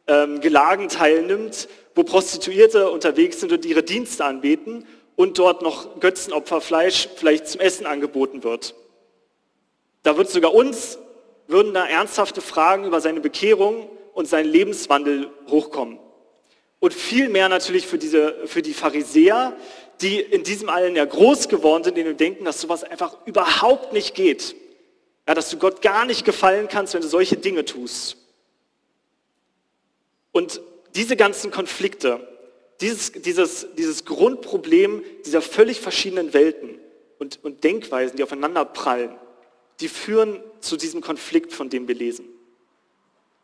ähm, 0.07 0.41
Gelagen 0.41 0.89
teilnimmt, 0.89 1.69
wo 1.97 2.05
Prostituierte 2.05 2.91
unterwegs 2.91 3.41
sind 3.41 3.53
und 3.53 3.65
ihre 3.65 3.83
Dienste 3.83 4.25
anbeten 4.25 4.87
und 5.17 5.39
dort 5.41 5.63
noch 5.63 5.99
Götzenopferfleisch 5.99 7.09
vielleicht 7.17 7.49
zum 7.49 7.61
Essen 7.61 7.87
angeboten 7.87 8.45
wird. 8.45 8.77
Da 10.05 10.17
wird 10.17 10.31
sogar 10.31 10.55
uns, 10.55 10.97
würden 11.49 11.75
da 11.75 11.85
ernsthafte 11.87 12.41
Fragen 12.41 12.85
über 12.85 13.01
seine 13.01 13.21
Bekehrung 13.21 13.91
und 14.19 14.27
seinen 14.27 14.51
Lebenswandel 14.51 15.31
hochkommen. 15.49 16.01
Und 16.81 16.93
viel 16.93 17.29
mehr 17.29 17.49
natürlich 17.49 17.87
für, 17.87 17.99
diese, 17.99 18.49
für 18.49 18.63
die 18.63 18.75
Pharisäer, 18.75 19.57
die 20.01 20.19
in 20.19 20.43
diesem 20.43 20.69
allen 20.69 20.97
ja 20.97 21.05
groß 21.05 21.49
geworden 21.49 21.85
sind, 21.85 21.97
denen 21.97 22.17
denken, 22.17 22.45
dass 22.45 22.61
sowas 22.61 22.83
einfach 22.83 23.17
überhaupt 23.27 23.93
nicht 23.93 24.17
geht. 24.17 24.57
Ja, 25.29 25.35
dass 25.35 25.51
du 25.51 25.57
Gott 25.57 25.83
gar 25.83 26.05
nicht 26.05 26.25
gefallen 26.25 26.67
kannst, 26.67 26.95
wenn 26.95 27.03
du 27.03 27.07
solche 27.07 27.37
Dinge 27.37 27.65
tust. 27.65 28.17
Und 30.33 30.63
diese 30.97 31.15
ganzen 31.15 31.53
Konflikte, 31.53 32.27
dieses, 32.81 33.13
dieses, 33.13 33.69
dieses 33.77 34.05
Grundproblem 34.05 35.05
dieser 35.27 35.43
völlig 35.43 35.79
verschiedenen 35.79 36.35
Welten 36.35 36.81
und, 37.21 37.39
und 37.45 37.63
Denkweisen, 37.63 38.17
die 38.17 38.25
aufeinander 38.25 38.65
prallen, 38.65 39.17
die 39.79 39.87
führen 39.87 40.41
zu 40.59 40.77
diesem 40.77 41.03
Konflikt, 41.03 41.53
von 41.53 41.71
dem 41.71 41.87
wir 41.87 41.95
lesen. 41.95 42.25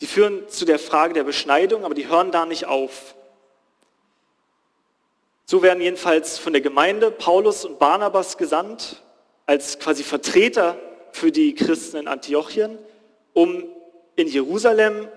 Die 0.00 0.06
führen 0.06 0.48
zu 0.48 0.64
der 0.64 0.78
Frage 0.78 1.14
der 1.14 1.24
Beschneidung, 1.24 1.84
aber 1.84 1.94
die 1.94 2.08
hören 2.08 2.30
da 2.30 2.46
nicht 2.46 2.66
auf. 2.66 3.14
So 5.46 5.62
werden 5.62 5.80
jedenfalls 5.80 6.38
von 6.38 6.52
der 6.52 6.62
Gemeinde 6.62 7.10
Paulus 7.10 7.64
und 7.64 7.78
Barnabas 7.78 8.38
gesandt, 8.38 9.02
als 9.46 9.78
quasi 9.78 10.02
Vertreter 10.02 10.78
für 11.12 11.30
die 11.30 11.54
Christen 11.54 11.98
in 11.98 12.08
Antiochien, 12.08 12.78
um 13.34 13.64
in 14.16 14.26
Jerusalem 14.26 15.08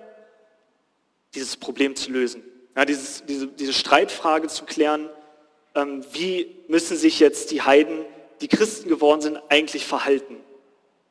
dieses 1.34 1.56
Problem 1.56 1.96
zu 1.96 2.12
lösen. 2.12 2.44
Ja, 2.76 2.86
dieses, 2.86 3.24
diese, 3.26 3.48
diese 3.48 3.74
Streitfrage 3.74 4.48
zu 4.48 4.66
klären, 4.66 5.10
ähm, 5.76 6.04
wie 6.12 6.56
müssen 6.68 6.98
sich 6.98 7.20
jetzt 7.20 7.52
die 7.52 7.62
Heiden, 7.62 8.06
die 8.42 8.48
Christen 8.48 8.90
geworden 8.90 9.22
sind, 9.22 9.40
eigentlich 9.50 9.86
verhalten? 9.86 10.38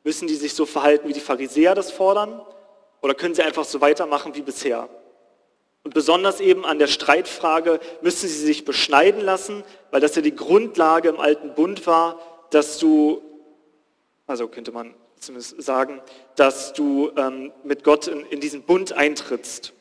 Müssen 0.03 0.27
die 0.27 0.35
sich 0.35 0.53
so 0.53 0.65
verhalten, 0.65 1.09
wie 1.09 1.13
die 1.13 1.19
Pharisäer 1.19 1.75
das 1.75 1.91
fordern? 1.91 2.41
Oder 3.01 3.13
können 3.13 3.35
sie 3.35 3.43
einfach 3.43 3.65
so 3.65 3.81
weitermachen 3.81 4.35
wie 4.35 4.41
bisher? 4.41 4.89
Und 5.83 5.93
besonders 5.93 6.41
eben 6.41 6.65
an 6.65 6.79
der 6.79 6.87
Streitfrage, 6.87 7.79
müssen 8.01 8.27
sie 8.27 8.45
sich 8.45 8.65
beschneiden 8.65 9.21
lassen, 9.21 9.63
weil 9.91 10.01
das 10.01 10.15
ja 10.15 10.21
die 10.21 10.35
Grundlage 10.35 11.07
im 11.07 11.19
alten 11.19 11.53
Bund 11.53 11.87
war, 11.87 12.19
dass 12.49 12.77
du, 12.77 13.21
also 14.25 14.47
könnte 14.47 14.71
man 14.71 14.95
zumindest 15.19 15.61
sagen, 15.61 16.01
dass 16.35 16.73
du 16.73 17.11
ähm, 17.15 17.51
mit 17.63 17.83
Gott 17.83 18.07
in, 18.07 18.25
in 18.25 18.39
diesen 18.39 18.63
Bund 18.63 18.93
eintrittst. 18.93 19.73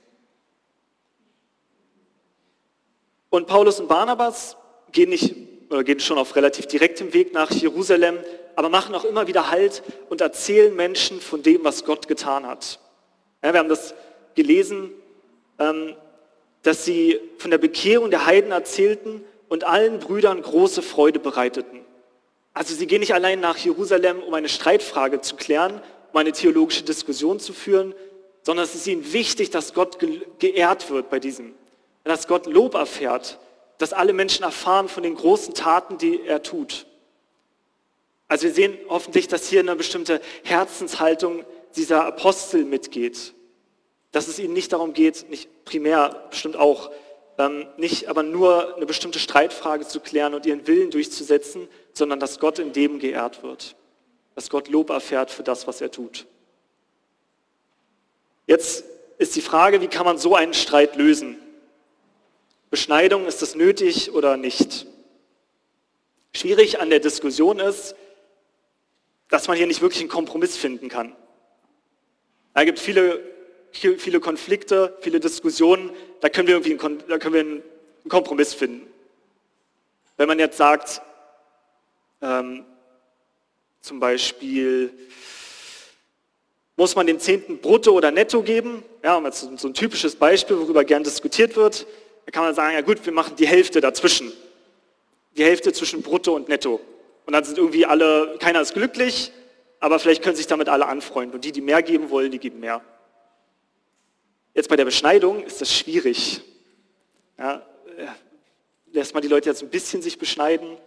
Und 3.28 3.46
Paulus 3.46 3.80
und 3.80 3.88
Barnabas 3.88 4.56
gehen, 4.92 5.10
nicht, 5.10 5.34
oder 5.70 5.84
gehen 5.84 6.00
schon 6.00 6.18
auf 6.18 6.36
relativ 6.36 6.66
direktem 6.66 7.12
Weg 7.12 7.34
nach 7.34 7.50
Jerusalem, 7.50 8.18
aber 8.54 8.68
machen 8.68 8.94
auch 8.94 9.04
immer 9.04 9.26
wieder 9.26 9.50
Halt 9.50 9.82
und 10.08 10.20
erzählen 10.20 10.74
Menschen 10.74 11.20
von 11.20 11.42
dem, 11.42 11.64
was 11.64 11.84
Gott 11.84 12.08
getan 12.08 12.46
hat. 12.46 12.78
Ja, 13.42 13.52
wir 13.52 13.60
haben 13.60 13.68
das 13.68 13.94
gelesen, 14.34 14.90
ähm, 15.58 15.94
dass 16.62 16.84
sie 16.84 17.20
von 17.38 17.50
der 17.50 17.58
Bekehrung 17.58 18.10
der 18.10 18.26
Heiden 18.26 18.50
erzählten 18.50 19.24
und 19.48 19.64
allen 19.64 20.00
Brüdern 20.00 20.42
große 20.42 20.82
Freude 20.82 21.18
bereiteten. 21.18 21.80
Also 22.54 22.74
sie 22.74 22.86
gehen 22.86 23.00
nicht 23.00 23.14
allein 23.14 23.40
nach 23.40 23.56
Jerusalem, 23.58 24.22
um 24.22 24.34
eine 24.34 24.48
Streitfrage 24.48 25.20
zu 25.20 25.36
klären, 25.36 25.80
um 26.12 26.18
eine 26.18 26.32
theologische 26.32 26.82
Diskussion 26.82 27.38
zu 27.38 27.52
führen, 27.52 27.94
sondern 28.42 28.64
es 28.64 28.74
ist 28.74 28.86
ihnen 28.86 29.12
wichtig, 29.12 29.50
dass 29.50 29.74
Gott 29.74 29.98
geehrt 30.38 30.90
wird 30.90 31.10
bei 31.10 31.20
diesem, 31.20 31.54
dass 32.04 32.26
Gott 32.26 32.46
Lob 32.46 32.74
erfährt, 32.74 33.38
dass 33.78 33.92
alle 33.92 34.12
Menschen 34.12 34.42
erfahren 34.42 34.88
von 34.88 35.02
den 35.02 35.14
großen 35.14 35.54
Taten, 35.54 35.98
die 35.98 36.22
er 36.22 36.42
tut. 36.42 36.86
Also 38.28 38.44
wir 38.44 38.54
sehen 38.54 38.78
hoffentlich, 38.88 39.28
dass 39.28 39.48
hier 39.48 39.60
eine 39.60 39.76
bestimmte 39.76 40.20
Herzenshaltung 40.42 41.44
dieser 41.76 42.04
Apostel 42.04 42.64
mitgeht 42.64 43.34
dass 44.16 44.28
es 44.28 44.38
ihnen 44.38 44.54
nicht 44.54 44.72
darum 44.72 44.94
geht, 44.94 45.28
nicht 45.28 45.66
primär 45.66 46.26
bestimmt 46.30 46.56
auch, 46.56 46.90
ähm, 47.36 47.66
nicht 47.76 48.08
aber 48.08 48.22
nur 48.22 48.74
eine 48.74 48.86
bestimmte 48.86 49.18
Streitfrage 49.18 49.86
zu 49.86 50.00
klären 50.00 50.32
und 50.32 50.46
ihren 50.46 50.66
Willen 50.66 50.90
durchzusetzen, 50.90 51.68
sondern 51.92 52.18
dass 52.18 52.38
Gott 52.38 52.58
in 52.58 52.72
dem 52.72 52.98
geehrt 52.98 53.42
wird, 53.42 53.76
dass 54.34 54.48
Gott 54.48 54.68
Lob 54.68 54.88
erfährt 54.88 55.30
für 55.30 55.42
das, 55.42 55.66
was 55.66 55.82
er 55.82 55.90
tut. 55.90 56.24
Jetzt 58.46 58.86
ist 59.18 59.36
die 59.36 59.42
Frage, 59.42 59.82
wie 59.82 59.88
kann 59.88 60.06
man 60.06 60.16
so 60.16 60.34
einen 60.34 60.54
Streit 60.54 60.96
lösen? 60.96 61.36
Beschneidung, 62.70 63.26
ist 63.26 63.42
das 63.42 63.54
nötig 63.54 64.12
oder 64.12 64.38
nicht? 64.38 64.86
Schwierig 66.32 66.80
an 66.80 66.88
der 66.88 67.00
Diskussion 67.00 67.58
ist, 67.58 67.96
dass 69.28 69.46
man 69.46 69.58
hier 69.58 69.66
nicht 69.66 69.82
wirklich 69.82 70.00
einen 70.00 70.08
Kompromiss 70.08 70.56
finden 70.56 70.88
kann. 70.88 71.14
Da 72.56 72.64
gibt 72.64 72.78
viele 72.78 73.20
viele 73.70 74.18
Konflikte, 74.18 74.96
viele 75.00 75.20
Diskussionen, 75.20 75.90
da 76.22 76.30
können 76.30 76.48
wir 76.48 76.54
irgendwie 76.54 76.82
einen, 76.82 77.02
da 77.06 77.18
können 77.18 77.34
wir 77.34 77.40
einen 77.42 77.62
Kompromiss 78.08 78.54
finden. 78.54 78.86
Wenn 80.16 80.26
man 80.26 80.38
jetzt 80.38 80.56
sagt, 80.56 81.02
ähm, 82.22 82.64
Zum 83.82 84.00
Beispiel 84.00 84.90
muss 86.76 86.96
man 86.96 87.06
den 87.06 87.20
Zehnten 87.20 87.58
brutto 87.58 87.92
oder 87.92 88.10
netto 88.10 88.42
geben? 88.42 88.82
Ja, 89.04 89.20
so 89.30 89.68
ein 89.68 89.74
typisches 89.74 90.16
Beispiel, 90.16 90.58
worüber 90.58 90.82
gern 90.82 91.04
diskutiert 91.04 91.56
wird. 91.56 91.86
Da 92.24 92.32
kann 92.32 92.42
man 92.42 92.54
sagen, 92.54 92.74
ja 92.74 92.80
gut, 92.80 93.04
wir 93.04 93.12
machen 93.12 93.36
die 93.36 93.46
Hälfte 93.46 93.82
dazwischen. 93.82 94.32
Die 95.36 95.44
Hälfte 95.44 95.74
zwischen 95.74 96.00
brutto 96.00 96.34
und 96.34 96.48
netto. 96.48 96.80
Und 97.26 97.34
dann 97.34 97.44
sind 97.44 97.58
irgendwie 97.58 97.84
alle, 97.84 98.36
keiner 98.40 98.62
ist 98.62 98.72
glücklich, 98.72 99.30
aber 99.80 99.98
vielleicht 99.98 100.22
können 100.22 100.36
sich 100.36 100.46
damit 100.46 100.68
alle 100.68 100.86
anfreunden. 100.86 101.34
Und 101.34 101.44
die, 101.44 101.52
die 101.52 101.60
mehr 101.60 101.82
geben 101.82 102.10
wollen, 102.10 102.30
die 102.30 102.38
geben 102.38 102.60
mehr. 102.60 102.82
Jetzt 104.54 104.68
bei 104.68 104.76
der 104.76 104.84
Beschneidung 104.84 105.44
ist 105.44 105.60
das 105.60 105.72
schwierig. 105.72 106.40
Ja, 107.38 107.66
äh, 107.98 108.06
lässt 108.92 109.12
man 109.12 109.22
die 109.22 109.28
Leute 109.28 109.50
jetzt 109.50 109.62
ein 109.62 109.68
bisschen 109.68 110.00
sich 110.00 110.18
beschneiden, 110.18 110.78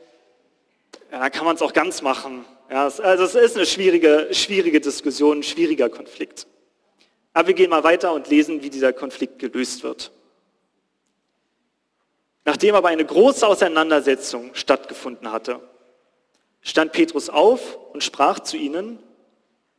ja, 1.12 1.20
dann 1.20 1.32
kann 1.32 1.46
man 1.46 1.56
es 1.56 1.62
auch 1.62 1.74
ganz 1.74 2.02
machen. 2.02 2.46
Ja, 2.70 2.84
also 2.84 3.24
es 3.24 3.36
ist 3.36 3.56
eine 3.56 3.66
schwierige, 3.66 4.30
schwierige 4.32 4.80
Diskussion, 4.80 5.40
ein 5.40 5.44
schwieriger 5.44 5.90
Konflikt. 5.90 6.48
Aber 7.34 7.48
wir 7.48 7.56
gehen 7.56 7.70
mal 7.70 7.84
weiter 7.84 8.14
und 8.14 8.30
lesen, 8.30 8.62
wie 8.64 8.70
dieser 8.70 8.94
Konflikt 8.94 9.40
gelöst 9.40 9.84
wird. 9.84 10.12
Nachdem 12.46 12.76
aber 12.76 12.90
eine 12.90 13.06
große 13.06 13.46
Auseinandersetzung 13.46 14.52
stattgefunden 14.54 15.32
hatte, 15.32 15.60
stand 16.62 16.92
Petrus 16.92 17.30
auf 17.30 17.78
und 17.94 18.04
sprach 18.04 18.40
zu 18.40 18.58
ihnen, 18.58 19.00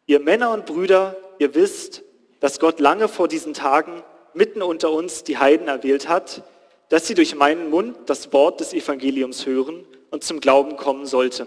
ihr 0.06 0.20
Männer 0.20 0.50
und 0.50 0.66
Brüder, 0.66 1.16
ihr 1.38 1.54
wisst, 1.54 2.02
dass 2.40 2.58
Gott 2.58 2.80
lange 2.80 3.08
vor 3.08 3.28
diesen 3.28 3.54
Tagen 3.54 4.02
mitten 4.34 4.62
unter 4.62 4.90
uns 4.90 5.24
die 5.24 5.38
Heiden 5.38 5.68
erwählt 5.68 6.08
hat, 6.08 6.42
dass 6.88 7.06
sie 7.06 7.14
durch 7.14 7.34
meinen 7.34 7.70
Mund 7.70 7.96
das 8.06 8.32
Wort 8.32 8.60
des 8.60 8.72
Evangeliums 8.72 9.46
hören 9.46 9.86
und 10.10 10.24
zum 10.24 10.40
Glauben 10.40 10.76
kommen 10.76 11.06
sollten. 11.06 11.46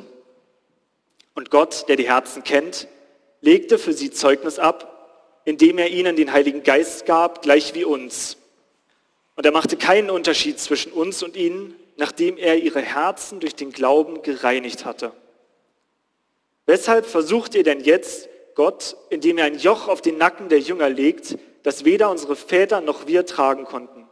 Und 1.35 1.49
Gott, 1.49 1.85
der 1.89 1.95
die 1.95 2.07
Herzen 2.07 2.43
kennt, 2.43 2.87
legte 3.41 3.77
für 3.77 3.93
sie 3.93 4.11
Zeugnis 4.11 4.59
ab, 4.59 5.41
indem 5.45 5.77
er 5.77 5.89
ihnen 5.89 6.15
den 6.15 6.31
Heiligen 6.31 6.63
Geist 6.63 7.05
gab, 7.05 7.41
gleich 7.41 7.73
wie 7.73 7.83
uns. 7.83 8.37
Und 9.35 9.45
er 9.45 9.51
machte 9.51 9.75
keinen 9.75 10.09
Unterschied 10.09 10.59
zwischen 10.59 10.93
uns 10.93 11.23
und 11.23 11.35
ihnen, 11.35 11.75
nachdem 11.97 12.37
er 12.37 12.57
ihre 12.57 12.81
Herzen 12.81 13.39
durch 13.39 13.55
den 13.55 13.71
Glauben 13.71 14.21
gereinigt 14.21 14.85
hatte. 14.85 15.11
Weshalb 16.65 17.05
versucht 17.05 17.55
ihr 17.55 17.63
denn 17.63 17.81
jetzt, 17.81 18.29
Gott, 18.55 18.95
indem 19.09 19.37
er 19.37 19.45
ein 19.45 19.57
Joch 19.57 19.87
auf 19.87 20.01
den 20.01 20.17
Nacken 20.17 20.49
der 20.49 20.59
Jünger 20.59 20.89
legt, 20.89 21.37
das 21.63 21.85
weder 21.85 22.09
unsere 22.09 22.35
Väter 22.35 22.81
noch 22.81 23.07
wir 23.07 23.25
tragen 23.25 23.65
konnten? 23.65 24.07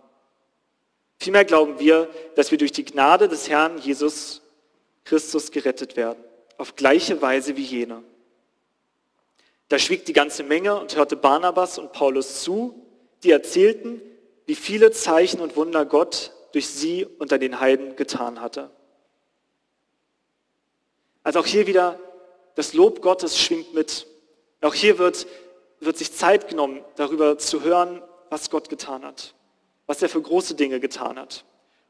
Vielmehr 1.20 1.46
glauben 1.46 1.79
wir, 1.79 2.10
dass 2.36 2.51
wir 2.51 2.58
durch 2.58 2.72
die 2.72 2.86
Gnade 2.86 3.27
des 3.27 3.50
Herrn 3.50 3.77
Jesus 3.77 4.41
Christus 5.03 5.51
gerettet 5.51 5.96
werden 5.96 6.24
auf 6.62 6.75
gleiche 6.75 7.22
Weise 7.24 7.58
wie 7.58 7.63
jene. 7.63 8.03
Da 9.67 9.79
schwieg 9.79 10.05
die 10.05 10.13
ganze 10.13 10.43
Menge 10.43 10.79
und 10.79 10.96
hörte 10.96 11.15
Barnabas 11.15 11.79
und 11.79 11.91
Paulus 11.91 12.43
zu, 12.43 12.86
die 13.24 13.31
erzählten, 13.31 14.00
wie 14.46 14.53
viele 14.53 14.91
Zeichen 14.91 15.41
und 15.41 15.55
Wunder 15.55 15.86
Gott 15.86 16.34
durch 16.51 16.67
sie 16.67 17.08
unter 17.17 17.39
den 17.39 17.60
Heiden 17.60 17.96
getan 17.96 18.41
hatte. 18.41 18.70
Also 21.24 21.39
auch 21.39 21.46
hier 21.48 21.65
wieder, 21.65 22.00
das 22.55 22.74
Lob 22.74 23.01
Gottes 23.01 23.39
schwingt 23.39 23.74
mit. 23.74 24.08
Auch 24.62 24.74
hier 24.74 24.98
wird, 24.98 25.27
wird 25.79 25.98
sich 25.98 26.13
Zeit 26.13 26.48
genommen, 26.48 26.81
darüber 26.96 27.38
zu 27.38 27.63
hören, 27.63 28.01
was 28.29 28.50
Gott 28.50 28.70
getan 28.70 29.03
hat, 29.03 29.34
was 29.88 30.01
er 30.01 30.10
für 30.10 30.22
große 30.22 30.55
Dinge 30.55 30.79
getan 30.79 31.20
hat. 31.20 31.43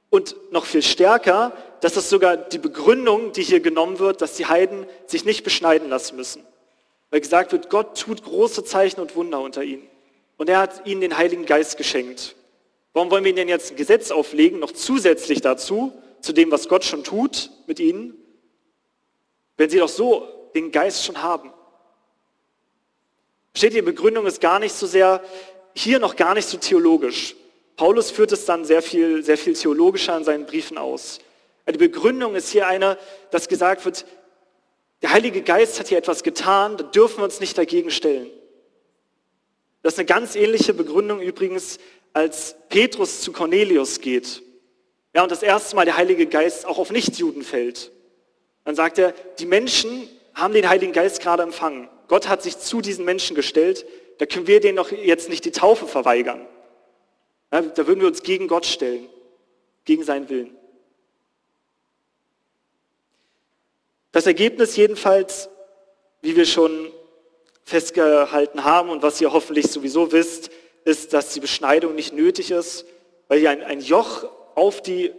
Und 0.09 0.35
noch 0.51 0.65
viel 0.65 0.81
stärker, 0.81 1.53
das 1.79 1.95
ist 1.95 2.09
sogar 2.09 2.35
die 2.35 2.57
Begründung, 2.57 3.31
die 3.31 3.43
hier 3.43 3.61
genommen 3.61 3.99
wird, 3.99 4.21
dass 4.21 4.35
die 4.35 4.45
Heiden 4.45 4.85
sich 5.05 5.23
nicht 5.23 5.43
beschneiden 5.43 5.89
lassen 5.89 6.17
müssen. 6.17 6.43
Weil 7.09 7.21
gesagt 7.21 7.51
wird, 7.51 7.69
Gott 7.69 7.99
tut 7.99 8.23
große 8.23 8.63
Zeichen 8.63 8.99
und 8.99 9.15
Wunder 9.15 9.39
unter 9.39 9.63
ihnen. 9.63 9.87
Und 10.37 10.49
er 10.49 10.59
hat 10.59 10.85
ihnen 10.85 11.01
den 11.01 11.17
Heiligen 11.17 11.45
Geist 11.45 11.77
geschenkt. 11.77 12.35
Warum 12.93 13.09
wollen 13.09 13.23
wir 13.23 13.29
ihnen 13.29 13.37
denn 13.37 13.49
jetzt 13.49 13.71
ein 13.71 13.77
Gesetz 13.77 14.11
auflegen, 14.11 14.59
noch 14.59 14.71
zusätzlich 14.71 15.39
dazu, 15.41 15.93
zu 16.19 16.33
dem, 16.33 16.51
was 16.51 16.67
Gott 16.67 16.83
schon 16.83 17.03
tut 17.03 17.49
mit 17.67 17.79
ihnen, 17.79 18.15
wenn 19.57 19.69
sie 19.69 19.77
doch 19.77 19.89
so 19.89 20.27
den 20.55 20.71
Geist 20.71 21.05
schon 21.05 21.21
haben? 21.21 21.51
Steht 23.55 23.73
die 23.73 23.81
Begründung 23.81 24.25
ist 24.25 24.41
gar 24.41 24.59
nicht 24.59 24.73
so 24.73 24.87
sehr, 24.87 25.21
hier 25.73 25.99
noch 25.99 26.15
gar 26.15 26.33
nicht 26.33 26.47
so 26.47 26.57
theologisch. 26.57 27.35
Paulus 27.75 28.11
führt 28.11 28.31
es 28.31 28.45
dann 28.45 28.63
sehr 28.65 28.81
viel, 28.81 29.23
sehr 29.23 29.37
viel 29.37 29.53
theologischer 29.53 30.15
in 30.17 30.23
seinen 30.23 30.45
Briefen 30.45 30.77
aus. 30.77 31.19
Die 31.67 31.77
Begründung 31.77 32.35
ist 32.35 32.49
hier 32.49 32.67
eine, 32.67 32.97
dass 33.29 33.47
gesagt 33.47 33.85
wird, 33.85 34.05
der 35.01 35.13
Heilige 35.13 35.41
Geist 35.41 35.79
hat 35.79 35.87
hier 35.87 35.97
etwas 35.97 36.21
getan, 36.21 36.77
da 36.77 36.83
dürfen 36.83 37.17
wir 37.17 37.23
uns 37.23 37.39
nicht 37.39 37.57
dagegen 37.57 37.89
stellen. 37.91 38.29
Das 39.81 39.93
ist 39.93 39.99
eine 39.99 40.05
ganz 40.05 40.35
ähnliche 40.35 40.73
Begründung 40.73 41.21
übrigens, 41.21 41.79
als 42.13 42.55
Petrus 42.69 43.21
zu 43.21 43.31
Cornelius 43.31 43.99
geht. 43.99 44.43
Ja, 45.13 45.23
und 45.23 45.31
das 45.31 45.43
erste 45.43 45.75
Mal 45.75 45.85
der 45.85 45.97
Heilige 45.97 46.27
Geist 46.27 46.65
auch 46.65 46.77
auf 46.77 46.91
Nichtjuden 46.91 47.41
fällt. 47.41 47.91
Dann 48.63 48.75
sagt 48.75 48.99
er, 48.99 49.13
die 49.39 49.45
Menschen 49.45 50.07
haben 50.33 50.53
den 50.53 50.69
Heiligen 50.69 50.93
Geist 50.93 51.21
gerade 51.21 51.43
empfangen. 51.43 51.89
Gott 52.07 52.27
hat 52.27 52.41
sich 52.41 52.57
zu 52.57 52.81
diesen 52.81 53.05
Menschen 53.05 53.35
gestellt, 53.35 53.85
da 54.17 54.25
können 54.25 54.47
wir 54.47 54.59
denen 54.59 54.75
doch 54.75 54.91
jetzt 54.91 55.29
nicht 55.29 55.45
die 55.45 55.51
Taufe 55.51 55.87
verweigern. 55.87 56.45
Da 57.49 57.87
würden 57.87 58.01
wir 58.01 58.07
uns 58.07 58.23
gegen 58.23 58.47
Gott 58.47 58.65
stellen, 58.65 59.09
gegen 59.83 60.03
seinen 60.03 60.29
Willen. 60.29 60.55
Das 64.11 64.25
Ergebnis 64.25 64.75
jedenfalls, 64.75 65.49
wie 66.21 66.35
wir 66.35 66.45
schon 66.45 66.91
festgehalten 67.63 68.63
haben 68.63 68.89
und 68.89 69.01
was 69.01 69.21
ihr 69.21 69.31
hoffentlich 69.31 69.67
sowieso 69.67 70.11
wisst, 70.11 70.51
ist, 70.83 71.13
dass 71.13 71.33
die 71.33 71.39
Beschneidung 71.39 71.95
nicht 71.95 72.13
nötig 72.13 72.51
ist, 72.51 72.85
weil 73.27 73.39
hier 73.39 73.49
ein, 73.49 73.63
ein 73.63 73.79
Joch 73.79 74.29
auf 74.55 74.81
die, 74.81 75.13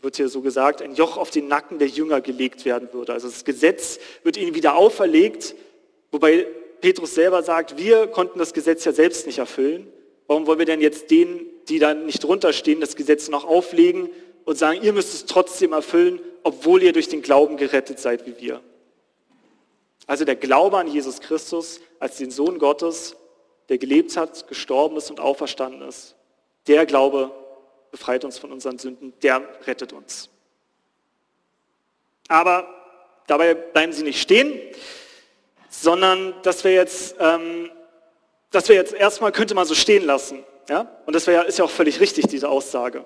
wird 0.00 0.16
hier 0.16 0.28
so 0.28 0.40
gesagt, 0.40 0.82
ein 0.82 0.94
Joch 0.94 1.16
auf 1.16 1.30
den 1.30 1.48
Nacken 1.48 1.78
der 1.78 1.88
Jünger 1.88 2.20
gelegt 2.20 2.64
werden 2.64 2.88
würde. 2.92 3.12
Also 3.12 3.28
das 3.28 3.44
Gesetz 3.44 3.98
wird 4.22 4.36
ihnen 4.36 4.54
wieder 4.54 4.76
auferlegt, 4.76 5.54
wobei 6.10 6.46
Petrus 6.80 7.14
selber 7.14 7.42
sagt, 7.42 7.78
wir 7.78 8.06
konnten 8.06 8.38
das 8.38 8.52
Gesetz 8.52 8.84
ja 8.84 8.92
selbst 8.92 9.26
nicht 9.26 9.38
erfüllen. 9.38 9.90
Warum 10.26 10.46
wollen 10.46 10.58
wir 10.58 10.66
denn 10.66 10.80
jetzt 10.80 11.10
denen, 11.10 11.40
die 11.68 11.78
da 11.78 11.94
nicht 11.94 12.22
drunter 12.22 12.52
stehen, 12.52 12.80
das 12.80 12.96
Gesetz 12.96 13.28
noch 13.28 13.44
auflegen 13.44 14.10
und 14.44 14.58
sagen, 14.58 14.80
ihr 14.82 14.92
müsst 14.92 15.14
es 15.14 15.26
trotzdem 15.26 15.72
erfüllen, 15.72 16.20
obwohl 16.42 16.82
ihr 16.82 16.92
durch 16.92 17.08
den 17.08 17.22
Glauben 17.22 17.56
gerettet 17.56 17.98
seid 17.98 18.26
wie 18.26 18.38
wir? 18.38 18.60
Also 20.06 20.24
der 20.24 20.36
Glaube 20.36 20.78
an 20.78 20.88
Jesus 20.88 21.20
Christus 21.20 21.80
als 21.98 22.18
den 22.18 22.30
Sohn 22.30 22.58
Gottes, 22.58 23.16
der 23.68 23.78
gelebt 23.78 24.16
hat, 24.16 24.46
gestorben 24.48 24.96
ist 24.96 25.10
und 25.10 25.20
auferstanden 25.20 25.88
ist, 25.88 26.16
der 26.66 26.84
Glaube 26.86 27.32
befreit 27.94 28.24
uns 28.24 28.38
von 28.38 28.50
unseren 28.50 28.78
Sünden, 28.78 29.12
der 29.22 29.42
rettet 29.66 29.92
uns. 29.92 30.28
Aber 32.28 32.66
dabei 33.28 33.54
bleiben 33.54 33.92
sie 33.92 34.02
nicht 34.02 34.20
stehen, 34.20 34.58
sondern 35.68 36.34
dass 36.42 36.64
wir 36.64 36.72
jetzt 36.72 37.14
ähm, 37.20 37.70
das 38.54 38.68
wir 38.68 38.76
jetzt 38.76 38.94
erstmal 38.94 39.32
könnte 39.32 39.54
man 39.54 39.66
so 39.66 39.74
stehen 39.74 40.04
lassen. 40.04 40.44
Ja? 40.68 40.88
Und 41.06 41.14
das 41.14 41.26
wär, 41.26 41.46
ist 41.46 41.58
ja 41.58 41.64
auch 41.64 41.70
völlig 41.70 42.00
richtig, 42.00 42.26
diese 42.28 42.48
Aussage. 42.48 43.04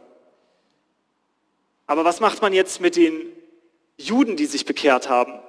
Aber 1.86 2.04
was 2.04 2.20
macht 2.20 2.42
man 2.42 2.52
jetzt 2.52 2.80
mit 2.80 2.96
den 2.96 3.32
Juden, 3.96 4.36
die 4.36 4.46
sich 4.46 4.66
bekehrt 4.66 5.08
haben? 5.08 5.40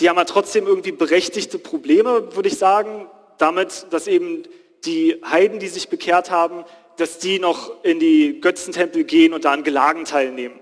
Die 0.00 0.08
haben 0.08 0.16
ja 0.16 0.24
trotzdem 0.24 0.66
irgendwie 0.66 0.92
berechtigte 0.92 1.58
Probleme, 1.58 2.34
würde 2.34 2.48
ich 2.48 2.56
sagen, 2.56 3.06
damit, 3.36 3.86
dass 3.90 4.06
eben 4.06 4.44
die 4.84 5.20
Heiden, 5.24 5.58
die 5.58 5.68
sich 5.68 5.90
bekehrt 5.90 6.30
haben, 6.30 6.64
dass 6.96 7.18
die 7.18 7.38
noch 7.38 7.82
in 7.84 7.98
die 7.98 8.40
Götzentempel 8.40 9.04
gehen 9.04 9.32
und 9.32 9.44
da 9.44 9.52
an 9.52 9.64
Gelagen 9.64 10.04
teilnehmen. 10.04 10.58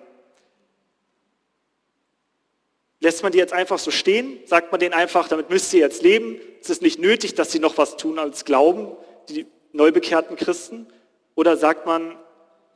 Lässt 3.00 3.22
man 3.22 3.32
die 3.32 3.38
jetzt 3.38 3.54
einfach 3.54 3.78
so 3.78 3.90
stehen? 3.90 4.38
Sagt 4.44 4.72
man 4.72 4.80
denen 4.80 4.92
einfach, 4.92 5.28
damit 5.28 5.48
müsst 5.48 5.72
ihr 5.72 5.80
jetzt 5.80 6.02
leben? 6.02 6.38
Es 6.60 6.68
ist 6.68 6.82
nicht 6.82 6.98
nötig, 6.98 7.34
dass 7.34 7.50
sie 7.50 7.58
noch 7.58 7.78
was 7.78 7.96
tun 7.96 8.18
als 8.18 8.44
glauben, 8.44 8.94
die 9.28 9.46
neubekehrten 9.72 10.36
Christen? 10.36 10.86
Oder 11.34 11.56
sagt 11.56 11.86
man, 11.86 12.18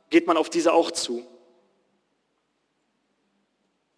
geht 0.09 0.25
man 0.25 0.37
auf 0.37 0.49
diese 0.49 0.73
auch 0.73 0.89
zu? 0.89 1.23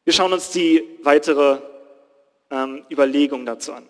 Wir 0.04 0.13
schauen 0.13 0.34
uns 0.34 0.52
die 0.52 0.84
weitere 1.02 1.60
ähm, 2.50 2.86
Überlegung 2.91 3.46
dazu 3.46 3.74
an. 3.74 3.88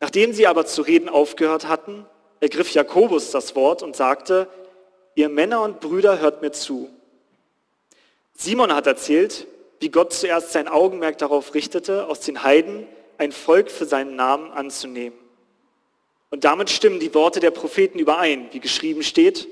Nachdem 0.00 0.32
sie 0.32 0.46
aber 0.46 0.66
zu 0.66 0.82
reden 0.82 1.08
aufgehört 1.08 1.68
hatten, 1.68 2.06
ergriff 2.40 2.72
Jakobus 2.72 3.30
das 3.30 3.54
Wort 3.54 3.82
und 3.82 3.96
sagte, 3.96 4.48
ihr 5.14 5.28
Männer 5.28 5.62
und 5.62 5.80
Brüder 5.80 6.20
hört 6.20 6.42
mir 6.42 6.52
zu. 6.52 6.88
Simon 8.34 8.72
hat 8.72 8.86
erzählt, 8.86 9.46
wie 9.80 9.90
Gott 9.90 10.12
zuerst 10.12 10.52
sein 10.52 10.68
Augenmerk 10.68 11.18
darauf 11.18 11.54
richtete, 11.54 12.06
aus 12.06 12.20
den 12.20 12.42
Heiden 12.42 12.86
ein 13.16 13.32
Volk 13.32 13.70
für 13.70 13.84
seinen 13.84 14.16
Namen 14.16 14.52
anzunehmen. 14.52 15.18
Und 16.30 16.44
damit 16.44 16.70
stimmen 16.70 17.00
die 17.00 17.14
Worte 17.14 17.40
der 17.40 17.50
Propheten 17.50 17.98
überein, 17.98 18.48
wie 18.52 18.60
geschrieben 18.60 19.02
steht, 19.02 19.48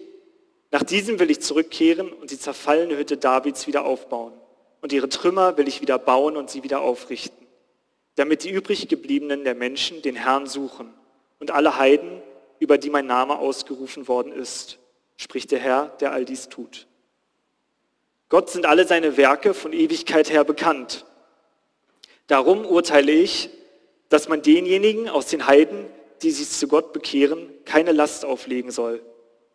nach 0.70 0.82
diesem 0.82 1.18
will 1.18 1.30
ich 1.30 1.40
zurückkehren 1.40 2.12
und 2.12 2.30
die 2.30 2.38
zerfallene 2.38 2.96
Hütte 2.96 3.16
Davids 3.16 3.66
wieder 3.66 3.84
aufbauen. 3.84 4.32
und 4.82 4.92
ihre 4.92 5.08
Trümmer 5.08 5.56
will 5.56 5.66
ich 5.66 5.80
wieder 5.80 5.98
bauen 5.98 6.36
und 6.36 6.48
sie 6.48 6.62
wieder 6.62 6.80
aufrichten, 6.80 7.46
damit 8.14 8.44
die 8.44 8.50
übrig 8.50 8.86
gebliebenen 8.86 9.42
der 9.42 9.56
Menschen 9.56 10.00
den 10.02 10.14
Herrn 10.14 10.46
suchen 10.46 10.92
und 11.40 11.50
alle 11.50 11.76
Heiden, 11.76 12.22
über 12.58 12.78
die 12.78 12.90
mein 12.90 13.06
Name 13.06 13.38
ausgerufen 13.38 14.08
worden 14.08 14.32
ist, 14.32 14.78
spricht 15.16 15.50
der 15.50 15.58
Herr, 15.58 15.88
der 16.00 16.12
all 16.12 16.24
dies 16.24 16.48
tut. 16.48 16.86
Gott 18.28 18.50
sind 18.50 18.66
alle 18.66 18.86
seine 18.86 19.16
Werke 19.16 19.54
von 19.54 19.72
Ewigkeit 19.72 20.30
her 20.30 20.44
bekannt. 20.44 21.04
Darum 22.26 22.66
urteile 22.66 23.12
ich, 23.12 23.50
dass 24.08 24.28
man 24.28 24.42
denjenigen 24.42 25.08
aus 25.08 25.28
den 25.28 25.46
Heiden, 25.46 25.86
die 26.22 26.30
sich 26.30 26.50
zu 26.50 26.66
Gott 26.66 26.92
bekehren, 26.92 27.48
keine 27.64 27.92
Last 27.92 28.24
auflegen 28.24 28.70
soll, 28.70 29.02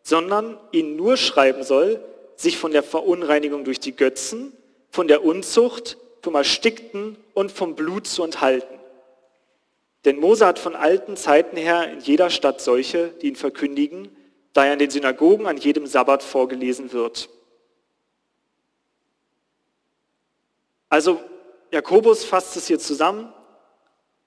sondern 0.02 0.58
ihnen 0.72 0.96
nur 0.96 1.16
schreiben 1.16 1.64
soll, 1.64 2.02
sich 2.36 2.56
von 2.56 2.72
der 2.72 2.82
Verunreinigung 2.82 3.64
durch 3.64 3.80
die 3.80 3.94
Götzen, 3.94 4.52
von 4.90 5.08
der 5.08 5.24
Unzucht, 5.24 5.98
vom 6.22 6.34
Erstickten 6.34 7.16
und 7.34 7.52
vom 7.52 7.74
Blut 7.74 8.06
zu 8.06 8.22
enthalten. 8.22 8.78
Denn 10.04 10.18
Mose 10.18 10.46
hat 10.46 10.58
von 10.58 10.74
alten 10.74 11.16
Zeiten 11.16 11.56
her 11.56 11.92
in 11.92 12.00
jeder 12.00 12.30
Stadt 12.30 12.60
solche, 12.60 13.08
die 13.08 13.28
ihn 13.28 13.36
verkündigen, 13.36 14.08
da 14.52 14.66
er 14.66 14.72
in 14.72 14.78
den 14.78 14.90
Synagogen 14.90 15.46
an 15.46 15.56
jedem 15.56 15.86
Sabbat 15.86 16.22
vorgelesen 16.22 16.92
wird. 16.92 17.28
Also 20.88 21.20
Jakobus 21.70 22.24
fasst 22.24 22.56
es 22.56 22.66
hier 22.66 22.78
zusammen 22.78 23.32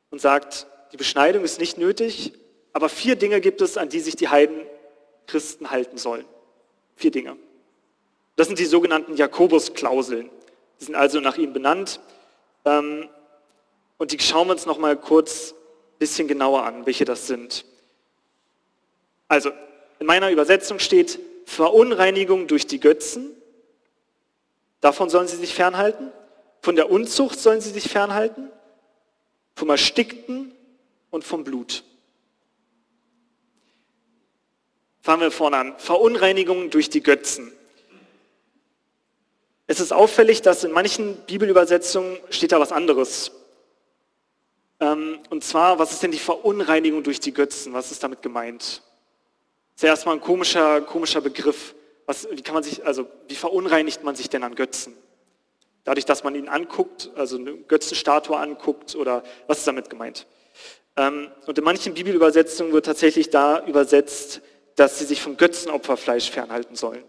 und 0.09 0.19
sagt, 0.19 0.65
die 0.91 0.97
Beschneidung 0.97 1.43
ist 1.43 1.59
nicht 1.59 1.77
nötig, 1.77 2.33
aber 2.73 2.89
vier 2.89 3.15
Dinge 3.15 3.41
gibt 3.41 3.61
es, 3.61 3.77
an 3.77 3.89
die 3.89 3.99
sich 3.99 4.15
die 4.15 4.29
Heiden 4.29 4.65
Christen 5.27 5.71
halten 5.71 5.97
sollen. 5.97 6.25
Vier 6.95 7.11
Dinge. 7.11 7.37
Das 8.35 8.47
sind 8.47 8.59
die 8.59 8.65
sogenannten 8.65 9.15
Jakobus-Klauseln. 9.15 10.29
Die 10.79 10.85
sind 10.85 10.95
also 10.95 11.19
nach 11.19 11.37
ihm 11.37 11.53
benannt. 11.53 11.99
Ähm, 12.65 13.09
und 13.97 14.11
die 14.11 14.19
schauen 14.19 14.47
wir 14.47 14.53
uns 14.53 14.65
noch 14.65 14.77
mal 14.77 14.97
kurz 14.97 15.53
bisschen 15.99 16.27
genauer 16.27 16.63
an, 16.63 16.85
welche 16.85 17.05
das 17.05 17.27
sind. 17.27 17.65
Also, 19.27 19.51
in 19.99 20.05
meiner 20.05 20.29
Übersetzung 20.29 20.79
steht 20.79 21.19
Verunreinigung 21.45 22.47
durch 22.47 22.67
die 22.67 22.79
Götzen. 22.79 23.31
Davon 24.81 25.09
sollen 25.09 25.27
sie 25.27 25.37
sich 25.37 25.53
fernhalten. 25.53 26.11
Von 26.61 26.75
der 26.75 26.89
Unzucht 26.89 27.39
sollen 27.39 27.61
sie 27.61 27.71
sich 27.71 27.89
fernhalten. 27.89 28.49
Vom 29.55 29.69
Erstickten 29.69 30.53
und 31.11 31.23
vom 31.23 31.43
Blut. 31.43 31.83
Fangen 35.01 35.21
wir 35.21 35.31
vorne 35.31 35.57
an. 35.57 35.75
Verunreinigung 35.77 36.71
durch 36.71 36.89
die 36.89 37.01
Götzen. 37.01 37.51
Es 39.67 39.79
ist 39.79 39.93
auffällig, 39.93 40.41
dass 40.41 40.63
in 40.63 40.71
manchen 40.71 41.15
Bibelübersetzungen 41.25 42.17
steht 42.29 42.51
da 42.51 42.59
was 42.59 42.71
anderes. 42.71 43.31
Ähm, 44.79 45.19
und 45.29 45.43
zwar, 45.43 45.79
was 45.79 45.91
ist 45.91 46.03
denn 46.03 46.11
die 46.11 46.19
Verunreinigung 46.19 47.03
durch 47.03 47.19
die 47.19 47.33
Götzen? 47.33 47.73
Was 47.73 47.91
ist 47.91 48.03
damit 48.03 48.21
gemeint? 48.21 48.61
Das 48.61 49.77
ist 49.77 49.83
ja 49.83 49.89
erstmal 49.89 50.15
ein 50.15 50.21
komischer, 50.21 50.81
komischer 50.81 51.21
Begriff. 51.21 51.75
Was, 52.05 52.27
wie 52.31 52.41
kann 52.41 52.53
man 52.53 52.63
sich, 52.63 52.85
also 52.85 53.07
wie 53.27 53.35
verunreinigt 53.35 54.03
man 54.03 54.15
sich 54.15 54.29
denn 54.29 54.43
an 54.43 54.55
Götzen? 54.55 54.95
Dadurch, 55.83 56.05
dass 56.05 56.23
man 56.23 56.35
ihn 56.35 56.49
anguckt, 56.49 57.11
also 57.15 57.37
eine 57.37 57.53
Götzenstatue 57.55 58.37
anguckt 58.37 58.95
oder 58.95 59.23
was 59.47 59.59
ist 59.59 59.67
damit 59.67 59.89
gemeint? 59.89 60.27
Ähm, 60.97 61.29
und 61.45 61.57
in 61.57 61.63
manchen 61.63 61.93
Bibelübersetzungen 61.93 62.73
wird 62.73 62.85
tatsächlich 62.85 63.29
da 63.29 63.65
übersetzt, 63.65 64.41
dass 64.75 64.99
sie 64.99 65.05
sich 65.05 65.21
vom 65.21 65.37
Götzenopferfleisch 65.37 66.29
fernhalten 66.31 66.75
sollen. 66.75 67.03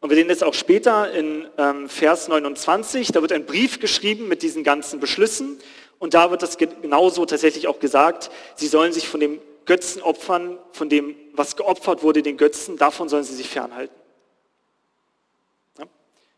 Und 0.00 0.08
wir 0.08 0.16
sehen 0.16 0.28
das 0.28 0.42
auch 0.42 0.54
später 0.54 1.12
in 1.12 1.46
ähm, 1.58 1.88
Vers 1.88 2.28
29, 2.28 3.12
da 3.12 3.20
wird 3.20 3.32
ein 3.32 3.44
Brief 3.44 3.80
geschrieben 3.80 4.28
mit 4.28 4.42
diesen 4.42 4.64
ganzen 4.64 4.98
Beschlüssen 4.98 5.58
und 6.00 6.14
da 6.14 6.30
wird 6.30 6.42
das 6.42 6.56
genauso 6.56 7.26
tatsächlich 7.26 7.68
auch 7.68 7.78
gesagt, 7.78 8.30
sie 8.56 8.66
sollen 8.66 8.92
sich 8.92 9.06
von 9.06 9.20
dem 9.20 9.38
Götzenopfern, 9.66 10.58
von 10.72 10.88
dem, 10.88 11.14
was 11.34 11.56
geopfert 11.56 12.02
wurde, 12.02 12.22
den 12.22 12.38
Götzen, 12.38 12.78
davon 12.78 13.08
sollen 13.08 13.22
sie 13.22 13.34
sich 13.34 13.48
fernhalten. 13.48 13.94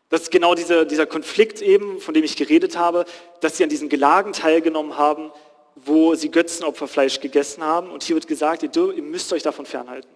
Das 0.09 0.23
ist 0.23 0.31
genau 0.31 0.53
dieser, 0.53 0.85
dieser 0.85 1.07
Konflikt 1.07 1.61
eben, 1.61 1.99
von 1.99 2.13
dem 2.13 2.23
ich 2.23 2.35
geredet 2.35 2.77
habe, 2.77 3.05
dass 3.39 3.57
sie 3.57 3.63
an 3.63 3.69
diesen 3.69 3.89
Gelagen 3.89 4.33
teilgenommen 4.33 4.97
haben, 4.97 5.31
wo 5.75 6.13
sie 6.13 6.29
Götzenopferfleisch 6.29 7.21
gegessen 7.21 7.63
haben 7.63 7.89
und 7.89 8.03
hier 8.03 8.17
wird 8.17 8.27
gesagt, 8.27 8.63
ihr, 8.63 8.69
ihr 8.75 9.01
müsst 9.01 9.31
euch 9.31 9.43
davon 9.43 9.65
fernhalten. 9.65 10.09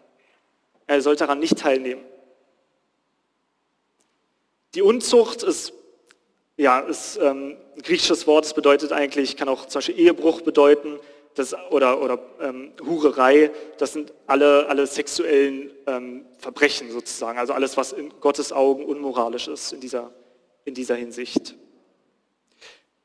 Er 0.88 1.01
sollt 1.01 1.21
daran 1.21 1.39
nicht 1.39 1.57
teilnehmen. 1.57 2.03
Die 4.75 4.81
Unzucht 4.81 5.41
ist, 5.41 5.73
ja, 6.58 6.80
ist 6.80 7.17
ähm, 7.22 7.56
ein 7.76 7.82
griechisches 7.82 8.28
Wort, 8.28 8.46
das 8.46 8.54
bedeutet 8.54 8.91
eigentlich, 8.91 9.38
kann 9.38 9.48
auch 9.48 9.67
zum 9.67 9.80
Beispiel 9.80 10.00
Ehebruch 10.00 10.41
bedeuten 10.41 11.00
das, 11.36 11.56
oder, 11.70 12.02
oder 12.02 12.20
ähm, 12.41 12.72
Hurerei. 12.84 13.52
Das 13.78 13.93
sind 13.93 14.12
alle, 14.26 14.67
alle 14.67 14.88
sexuellen 14.88 15.72
ähm, 15.86 16.26
Verbrechen 16.39 16.91
sozusagen, 16.91 17.38
also 17.38 17.54
alles, 17.54 17.78
was 17.78 17.93
in 17.93 18.12
Gottes 18.20 18.52
Augen 18.52 18.86
unmoralisch 18.86 19.48
ist 19.48 19.72
in 19.72 19.80
dieser, 19.80 20.12
in 20.65 20.74
dieser 20.74 20.96
Hinsicht. 20.96 21.56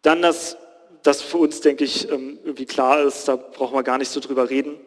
Dann 0.01 0.23
das, 0.23 0.57
das 1.03 1.21
für 1.21 1.39
uns, 1.39 1.61
denke 1.61 1.85
ich, 1.85 2.11
ähm, 2.11 2.39
irgendwie 2.43 2.67
klar 2.67 3.03
ist, 3.03 3.29
da 3.29 3.37
brauchen 3.37 3.75
wir 3.77 3.83
gar 3.83 3.99
nicht 3.99 4.11
so 4.11 4.19
drüber 4.19 4.49
reden. 4.49 4.81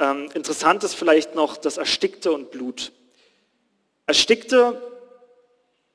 Ähm, 0.00 0.28
interessant 0.34 0.82
ist 0.82 0.94
vielleicht 0.94 1.34
noch 1.34 1.56
das 1.56 1.78
Erstickte 1.78 2.32
und 2.32 2.50
Blut. 2.50 2.92
Erstickte 4.06 4.82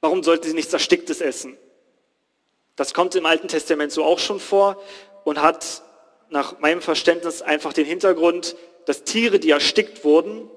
Warum 0.05 0.21
sollte 0.21 0.47
sie 0.47 0.53
nichts 0.53 0.71
Ersticktes 0.71 1.19
essen? 1.19 1.57
Das 2.75 2.93
kommt 2.93 3.15
im 3.15 3.25
Alten 3.25 3.47
Testament 3.47 3.91
so 3.91 4.03
auch 4.03 4.19
schon 4.19 4.39
vor 4.39 4.81
und 5.23 5.41
hat 5.41 5.83
nach 6.29 6.59
meinem 6.59 6.81
Verständnis 6.81 7.41
einfach 7.41 7.73
den 7.73 7.85
Hintergrund, 7.85 8.55
dass 8.85 9.03
Tiere, 9.03 9.39
die 9.39 9.51
erstickt 9.51 10.03
wurden, 10.03 10.49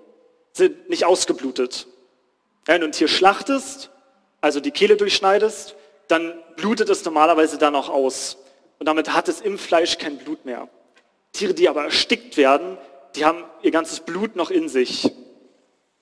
sind 0.53 0.89
nicht 0.89 1.05
ausgeblutet. 1.05 1.87
Wenn 2.65 2.81
du 2.81 2.89
ein 2.89 2.93
Tier 2.93 3.09
schlachtest, 3.09 3.91
also 4.41 4.61
die 4.61 4.71
Kehle 4.71 4.97
durchschneidest, 4.97 5.77
dann 6.09 6.43
blutet 6.57 6.89
es 6.89 7.05
normalerweise 7.05 7.59
dann 7.59 7.75
auch 7.75 7.89
aus. 7.89 8.39
Und 8.79 8.87
damit 8.87 9.13
hat 9.13 9.29
es 9.29 9.41
im 9.41 9.59
Fleisch 9.59 9.99
kein 9.99 10.19
Blut 10.19 10.45
mehr. 10.45 10.69
Tiere, 11.33 11.55
die 11.55 11.69
aber 11.69 11.85
erstickt 11.85 12.37
werden, 12.37 12.79
die 13.15 13.25
haben 13.25 13.45
ihr 13.63 13.71
ganzes 13.71 14.01
Blut 14.01 14.37
noch 14.37 14.51
in 14.51 14.69
sich. 14.69 15.11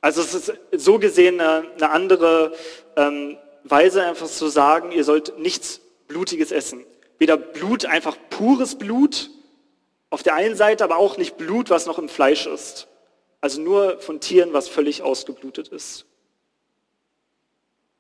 Also 0.01 0.23
es 0.23 0.35
ist 0.35 0.53
so 0.73 0.99
gesehen 0.99 1.41
eine, 1.41 1.91
andere 1.91 2.53
ähm, 2.97 3.39
Weise, 3.65 4.05
einfach 4.05 4.29
zu 4.29 4.47
sagen, 4.49 4.93
ihr 4.93 5.05
sollt 5.05 5.39
nichts 5.39 5.81
Blutiges 6.09 6.53
essen. 6.53 6.85
Weder 7.19 7.37
Blut, 7.37 7.87
einfach 7.87 8.17
pures 8.31 8.77
Blut 8.77 9.31
auf 10.11 10.23
der 10.23 10.35
einen 10.35 10.55
Seite, 10.55 10.85
aber 10.85 10.97
auch 10.97 11.17
nicht 11.17 11.37
Blut, 11.37 11.71
was 11.71 11.87
noch 11.87 11.99
im 11.99 12.09
Fleisch 12.09 12.47
ist. 12.47 12.89
Also 13.41 13.61
nur 13.61 14.01
von 14.01 14.21
Tieren, 14.21 14.53
was 14.53 14.69
völlig 14.69 15.03
ausgeblutet 15.03 15.69
ist. 15.69 16.07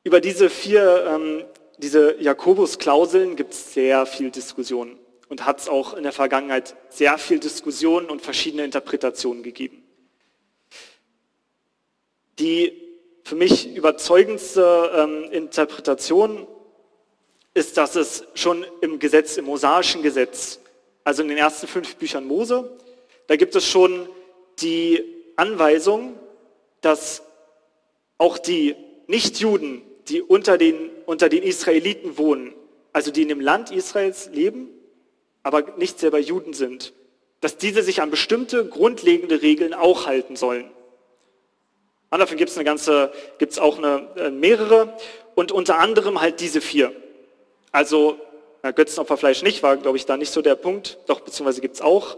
Über 0.05 0.21
diese 0.21 0.51
vier, 0.51 1.05
ähm, 1.09 1.45
diese 1.79 2.21
Jakobus-Klauseln 2.21 3.37
gibt 3.37 3.53
es 3.53 3.75
sehr 3.75 4.07
viel 4.07 4.31
Diskussion 4.31 4.99
und 5.29 5.45
hat 5.45 5.61
es 5.61 5.69
auch 5.69 5.95
in 5.95 6.05
der 6.05 6.13
Vergangenheit 6.13 6.77
sehr 6.89 7.19
viel 7.19 7.41
Diskussionen 7.41 8.09
und 8.09 8.23
verschiedene 8.23 8.65
Interpretationen 8.65 9.43
gegeben. 9.43 9.83
Die 12.39 12.81
für 13.25 13.35
mich 13.35 13.75
überzeugendste 13.75 14.93
ähm, 14.95 15.25
Interpretation 15.33 16.47
ist, 17.57 17.79
dass 17.79 17.97
es 17.97 18.25
schon 18.35 18.67
im 18.83 18.99
Gesetz, 18.99 19.39
im 19.39 19.47
mosaischen 19.47 20.03
Gesetz, 20.03 20.61
also 21.05 21.23
in 21.23 21.29
den 21.29 21.39
ersten 21.39 21.67
fünf 21.67 21.97
Büchern 21.97 22.27
Mose, 22.27 22.71
da 23.29 23.37
gibt 23.37 23.57
es 23.57 23.67
schon 23.67 24.09
die 24.61 25.03
Anweisung, 25.37 26.19
dass 26.83 27.23
auch 28.19 28.37
die 28.37 28.77
Nichtjuden, 29.07 29.83
die 30.09 30.21
unter 30.21 30.59
den, 30.59 30.91
unter 31.07 31.31
den 31.31 31.43
Israeliten 31.43 32.19
wohnen, 32.19 32.55
also 32.93 33.11
die 33.11 33.23
in 33.23 33.29
dem 33.29 33.41
Land 33.41 33.71
Israels 33.71 34.29
leben, 34.33 34.69
aber 35.43 35.77
nicht 35.79 35.99
selber 35.99 36.19
Juden 36.19 36.53
sind, 36.53 36.93
dass 37.41 37.57
diese 37.57 37.83
sich 37.83 38.03
an 38.03 38.11
bestimmte 38.11 38.67
grundlegende 38.69 39.41
Regeln 39.41 39.73
auch 39.73 40.07
halten 40.07 40.37
sollen. 40.37 40.71
Und 42.11 42.19
dafür 42.19 42.37
gibt 42.37 42.51
es 42.51 42.57
eine 42.57 42.65
ganze, 42.65 43.13
gibt 43.39 43.53
es 43.53 43.59
auch 43.59 43.79
eine, 43.79 44.09
äh, 44.17 44.31
mehrere 44.31 44.95
und 45.35 45.53
unter 45.53 45.79
anderem 45.79 46.21
halt 46.21 46.41
diese 46.41 46.61
vier. 46.61 46.93
Also 47.77 48.19
äh, 48.63 48.73
Götzenopferfleisch 48.73 49.43
nicht, 49.43 49.63
war 49.63 49.77
glaube 49.77 49.99
ich 49.99 50.07
da 50.07 50.17
nicht 50.17 50.33
so 50.33 50.41
der 50.41 50.55
Punkt, 50.55 50.97
doch 51.09 51.21
beziehungsweise 51.21 51.61
gibt 51.61 51.75
es 51.75 51.83
auch 51.83 52.17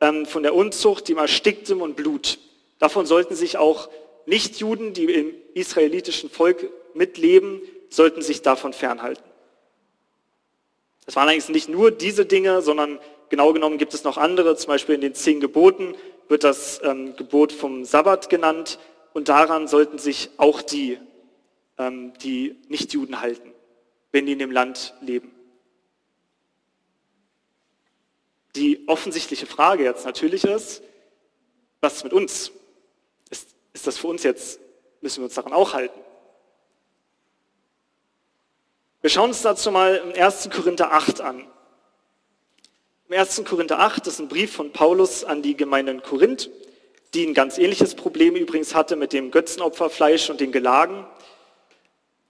ähm, 0.00 0.24
von 0.24 0.44
der 0.44 0.54
Unzucht, 0.54 1.08
dem 1.08 1.18
Ersticktem 1.18 1.82
und 1.82 1.96
Blut. 1.96 2.38
Davon 2.78 3.06
sollten 3.06 3.34
sich 3.34 3.58
auch 3.58 3.88
Nichtjuden, 4.26 4.94
die 4.94 5.06
im 5.06 5.34
israelitischen 5.54 6.30
Volk 6.30 6.70
mitleben, 6.94 7.60
sollten 7.88 8.22
sich 8.22 8.42
davon 8.42 8.72
fernhalten. 8.72 9.24
Es 11.06 11.16
waren 11.16 11.28
eigentlich 11.28 11.48
nicht 11.48 11.68
nur 11.68 11.90
diese 11.90 12.24
Dinge, 12.24 12.62
sondern 12.62 13.00
genau 13.30 13.52
genommen 13.52 13.78
gibt 13.78 13.94
es 13.94 14.04
noch 14.04 14.16
andere, 14.16 14.54
zum 14.54 14.68
Beispiel 14.68 14.94
in 14.94 15.00
den 15.00 15.16
zehn 15.16 15.40
Geboten 15.40 15.96
wird 16.28 16.44
das 16.44 16.80
ähm, 16.84 17.16
Gebot 17.16 17.50
vom 17.50 17.84
Sabbat 17.84 18.30
genannt, 18.30 18.78
und 19.12 19.28
daran 19.28 19.66
sollten 19.66 19.98
sich 19.98 20.30
auch 20.36 20.62
die, 20.62 21.00
ähm, 21.78 22.12
die 22.22 22.54
Nichtjuden 22.68 23.20
halten. 23.20 23.52
Wenn 24.12 24.26
die 24.26 24.32
in 24.32 24.38
dem 24.38 24.50
Land 24.50 24.94
leben. 25.00 25.34
Die 28.56 28.88
offensichtliche 28.88 29.46
Frage 29.46 29.84
jetzt 29.84 30.04
natürlich 30.04 30.44
ist, 30.44 30.82
was 31.80 31.96
ist 31.96 32.04
mit 32.04 32.12
uns? 32.12 32.52
Ist, 33.30 33.54
ist 33.72 33.86
das 33.86 33.98
für 33.98 34.08
uns 34.08 34.22
jetzt, 34.22 34.60
müssen 35.00 35.20
wir 35.20 35.24
uns 35.24 35.34
daran 35.34 35.52
auch 35.52 35.72
halten? 35.72 35.98
Wir 39.00 39.08
schauen 39.08 39.30
uns 39.30 39.40
dazu 39.40 39.70
mal 39.70 39.96
im 39.96 40.20
1. 40.20 40.50
Korinther 40.50 40.92
8 40.92 41.20
an. 41.20 41.46
Im 43.08 43.18
1. 43.18 43.44
Korinther 43.44 43.78
8 43.78 44.06
ist 44.06 44.18
ein 44.18 44.28
Brief 44.28 44.52
von 44.52 44.72
Paulus 44.72 45.24
an 45.24 45.42
die 45.42 45.56
Gemeinde 45.56 45.92
in 45.92 46.02
Korinth, 46.02 46.50
die 47.14 47.26
ein 47.26 47.34
ganz 47.34 47.56
ähnliches 47.56 47.94
Problem 47.94 48.36
übrigens 48.36 48.74
hatte 48.74 48.96
mit 48.96 49.12
dem 49.12 49.30
Götzenopferfleisch 49.30 50.28
und 50.28 50.40
den 50.40 50.52
Gelagen. 50.52 51.06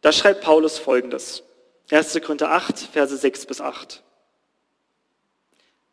Da 0.00 0.12
schreibt 0.12 0.42
Paulus 0.42 0.78
folgendes. 0.78 1.42
1. 1.90 2.20
Korinther 2.22 2.50
8, 2.52 2.78
Verse 2.78 3.16
6 3.16 3.46
bis 3.46 3.60
8. 3.60 4.02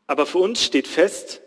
Aber 0.06 0.26
für 0.26 0.38
uns 0.38 0.64
steht 0.64 0.88
fest, 0.88 1.42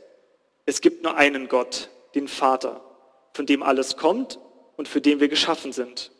es 0.66 0.80
gibt 0.80 1.02
nur 1.02 1.16
einen 1.16 1.48
Gott, 1.48 1.88
den 2.14 2.28
Vater, 2.28 2.84
von 3.32 3.46
dem 3.46 3.62
alles 3.62 3.96
kommt 3.96 4.38
und 4.76 4.88
für 4.88 5.00
den 5.00 5.20
wir 5.20 5.28
geschaffen 5.28 5.72
sind. 5.72 6.10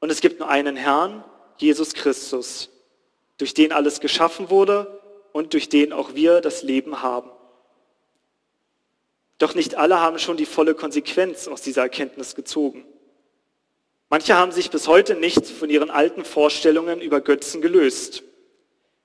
Und 0.00 0.10
es 0.10 0.20
gibt 0.20 0.40
nur 0.40 0.48
einen 0.48 0.76
Herrn, 0.76 1.24
Jesus 1.56 1.94
Christus, 1.94 2.70
durch 3.38 3.54
den 3.54 3.72
alles 3.72 4.00
geschaffen 4.00 4.50
wurde 4.50 5.00
und 5.32 5.52
durch 5.52 5.68
den 5.68 5.92
auch 5.92 6.14
wir 6.14 6.40
das 6.40 6.62
Leben 6.62 7.02
haben. 7.02 7.30
Doch 9.38 9.54
nicht 9.54 9.76
alle 9.76 10.00
haben 10.00 10.18
schon 10.18 10.36
die 10.36 10.46
volle 10.46 10.74
Konsequenz 10.74 11.48
aus 11.48 11.62
dieser 11.62 11.82
Erkenntnis 11.82 12.34
gezogen. 12.34 12.84
Manche 14.12 14.36
haben 14.36 14.52
sich 14.52 14.70
bis 14.70 14.88
heute 14.88 15.14
nicht 15.14 15.46
von 15.46 15.70
ihren 15.70 15.88
alten 15.88 16.26
Vorstellungen 16.26 17.00
über 17.00 17.22
Götzen 17.22 17.62
gelöst. 17.62 18.22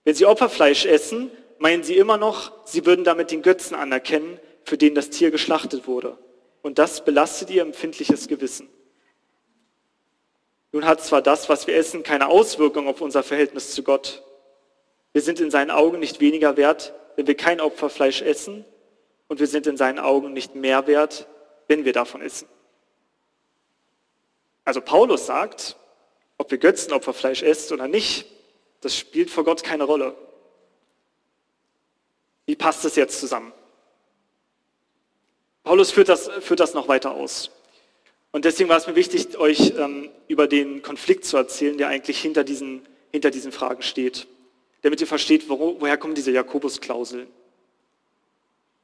Wenn 0.04 0.15
sie 0.15 0.26
Opferfleisch 0.26 0.86
essen, 0.86 1.32
meinen 1.60 1.82
sie 1.82 1.96
immer 1.96 2.17
noch, 2.17 2.52
sie 2.65 2.86
würden 2.86 3.06
damit 3.06 3.32
den 3.32 3.41
Götzen 3.41 3.74
anerkennen, 3.74 4.38
für 4.65 4.78
den 4.78 4.96
das 4.96 5.10
Tier 5.10 5.32
geschlachtet 5.32 5.88
wurde. 5.88 6.17
Und 6.62 6.78
das 6.78 7.06
belastet 7.06 7.50
ihr 7.52 7.62
empfindliches 7.62 8.28
Gewissen. 8.28 8.67
Nun 10.74 10.84
hat 10.84 11.02
zwar 11.02 11.22
das, 11.22 11.48
was 11.48 11.67
wir 11.67 11.78
essen, 11.78 12.04
keine 12.04 12.28
Auswirkung 12.28 12.89
auf 12.89 13.00
unser 13.00 13.24
Verhältnis 13.24 13.72
zu 13.72 13.84
Gott. 13.84 14.24
Wir 15.13 15.22
sind 15.22 15.39
in 15.39 15.52
seinen 15.52 15.72
Augen 15.72 16.00
nicht 16.00 16.20
weniger 16.20 16.58
wert, 16.58 16.93
wenn 17.15 17.28
wir 17.28 17.38
kein 17.38 17.62
Opferfleisch 17.62 18.24
essen, 18.24 18.65
und 19.30 19.39
wir 19.39 19.48
sind 19.48 19.67
in 19.67 19.78
seinen 19.78 20.00
Augen 20.00 20.34
nicht 20.34 20.56
mehr 20.56 20.86
wert, 20.86 21.28
wenn 21.70 21.86
wir 21.86 21.93
davon 21.93 22.22
essen. 22.22 22.50
Also 24.67 24.82
Paulus 24.82 25.27
sagt, 25.27 25.77
ob 26.38 26.51
wir 26.51 26.58
Götzenopferfleisch 26.58 27.41
essen 27.41 27.73
oder 27.75 27.88
nicht, 27.88 28.25
das 28.82 28.97
spielt 28.97 29.30
vor 29.30 29.45
Gott 29.45 29.63
keine 29.63 29.86
Rolle. 29.86 30.13
Wie 32.45 32.58
passt 32.58 32.84
das 32.84 32.97
jetzt 32.97 33.17
zusammen? 33.21 33.53
Paulus 35.63 35.91
führt 35.91 36.10
das, 36.10 36.30
führt 36.41 36.60
das 36.60 36.73
noch 36.73 36.89
weiter 36.89 37.12
aus. 37.12 37.49
Und 38.34 38.43
deswegen 38.43 38.67
war 38.67 38.75
es 38.75 38.88
mir 38.88 38.97
wichtig, 38.97 39.38
euch 39.38 39.71
ähm, 39.77 40.10
über 40.27 40.49
den 40.49 40.82
Konflikt 40.82 41.23
zu 41.23 41.38
erzählen, 41.38 41.77
der 41.77 41.88
eigentlich 41.88 42.19
hinter 42.19 42.43
diesen, 42.43 42.86
hinter 43.13 43.32
diesen 43.32 43.53
Fragen 43.53 43.84
steht. 43.84 44.27
Damit 44.82 44.99
ihr 44.99 45.08
versteht, 45.08 45.47
wo, 45.47 45.80
woher 45.80 45.97
kommen 45.97 46.13
diese 46.13 46.32
Jakobus-Klauseln. 46.32 47.30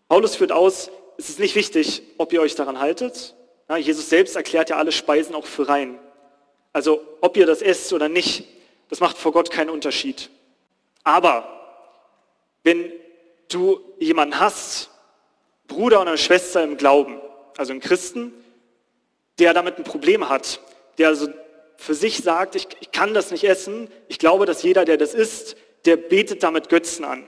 Paulus 0.08 0.38
führt 0.38 0.54
aus, 0.54 0.90
es 1.18 1.28
ist 1.28 1.40
nicht 1.40 1.56
wichtig, 1.56 2.04
ob 2.18 2.32
ihr 2.32 2.42
euch 2.42 2.56
daran 2.56 2.80
haltet, 2.80 3.36
ja, 3.70 3.78
Jesus 3.78 4.10
selbst 4.10 4.36
erklärt 4.36 4.70
ja 4.70 4.78
alle 4.78 4.92
Speisen 4.92 5.36
auch 5.36 5.46
für 5.46 5.68
rein. 5.68 6.00
Also 6.72 7.02
ob 7.22 7.38
ihr 7.38 7.46
das 7.46 7.62
esst 7.62 7.94
oder 7.94 8.10
nicht, 8.10 8.48
das 8.90 9.00
macht 9.00 9.18
vor 9.18 9.32
Gott 9.32 9.52
keinen 9.52 9.70
Unterschied. 9.70 10.30
Aber 11.04 11.50
wenn 12.64 12.92
du 13.50 13.80
jemanden 14.00 14.40
hast, 14.40 14.90
Bruder 15.68 16.02
oder 16.02 16.18
Schwester 16.18 16.64
im 16.64 16.78
Glauben, 16.78 17.20
also 17.58 17.72
einen 17.72 17.82
Christen, 17.82 18.34
der 19.40 19.54
damit 19.54 19.78
ein 19.78 19.84
Problem 19.84 20.30
hat, 20.30 20.60
der 20.98 21.10
also 21.10 21.28
für 21.78 21.94
sich 21.94 22.20
sagt, 22.20 22.56
ich, 22.56 22.68
ich 22.80 22.92
kann 22.92 23.14
das 23.14 23.32
nicht 23.32 23.44
essen, 23.44 23.90
ich 24.08 24.20
glaube, 24.20 24.46
dass 24.46 24.64
jeder, 24.64 24.86
der 24.86 24.98
das 24.98 25.14
isst, 25.14 25.58
der 25.86 25.98
betet 25.98 26.44
damit 26.44 26.70
Götzen 26.70 27.04
an. 27.04 27.28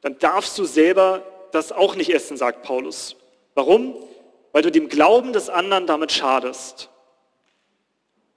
Dann 0.00 0.18
darfst 0.18 0.58
du 0.58 0.64
selber 0.64 1.22
das 1.52 1.72
auch 1.72 1.94
nicht 1.94 2.12
essen, 2.12 2.36
sagt 2.36 2.62
Paulus. 2.62 3.16
Warum? 3.54 3.96
Weil 4.52 4.62
du 4.62 4.70
dem 4.70 4.88
Glauben 4.88 5.32
des 5.32 5.48
anderen 5.48 5.86
damit 5.86 6.12
schadest. 6.12 6.88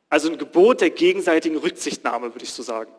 Also 0.09 0.29
ein 0.29 0.37
Gebot 0.37 0.81
der 0.81 0.91
gegenseitigen 0.91 1.57
Rücksichtnahme, 1.57 2.33
würde 2.33 2.43
ich 2.43 2.53
so 2.53 2.61
sagen. 2.61 2.91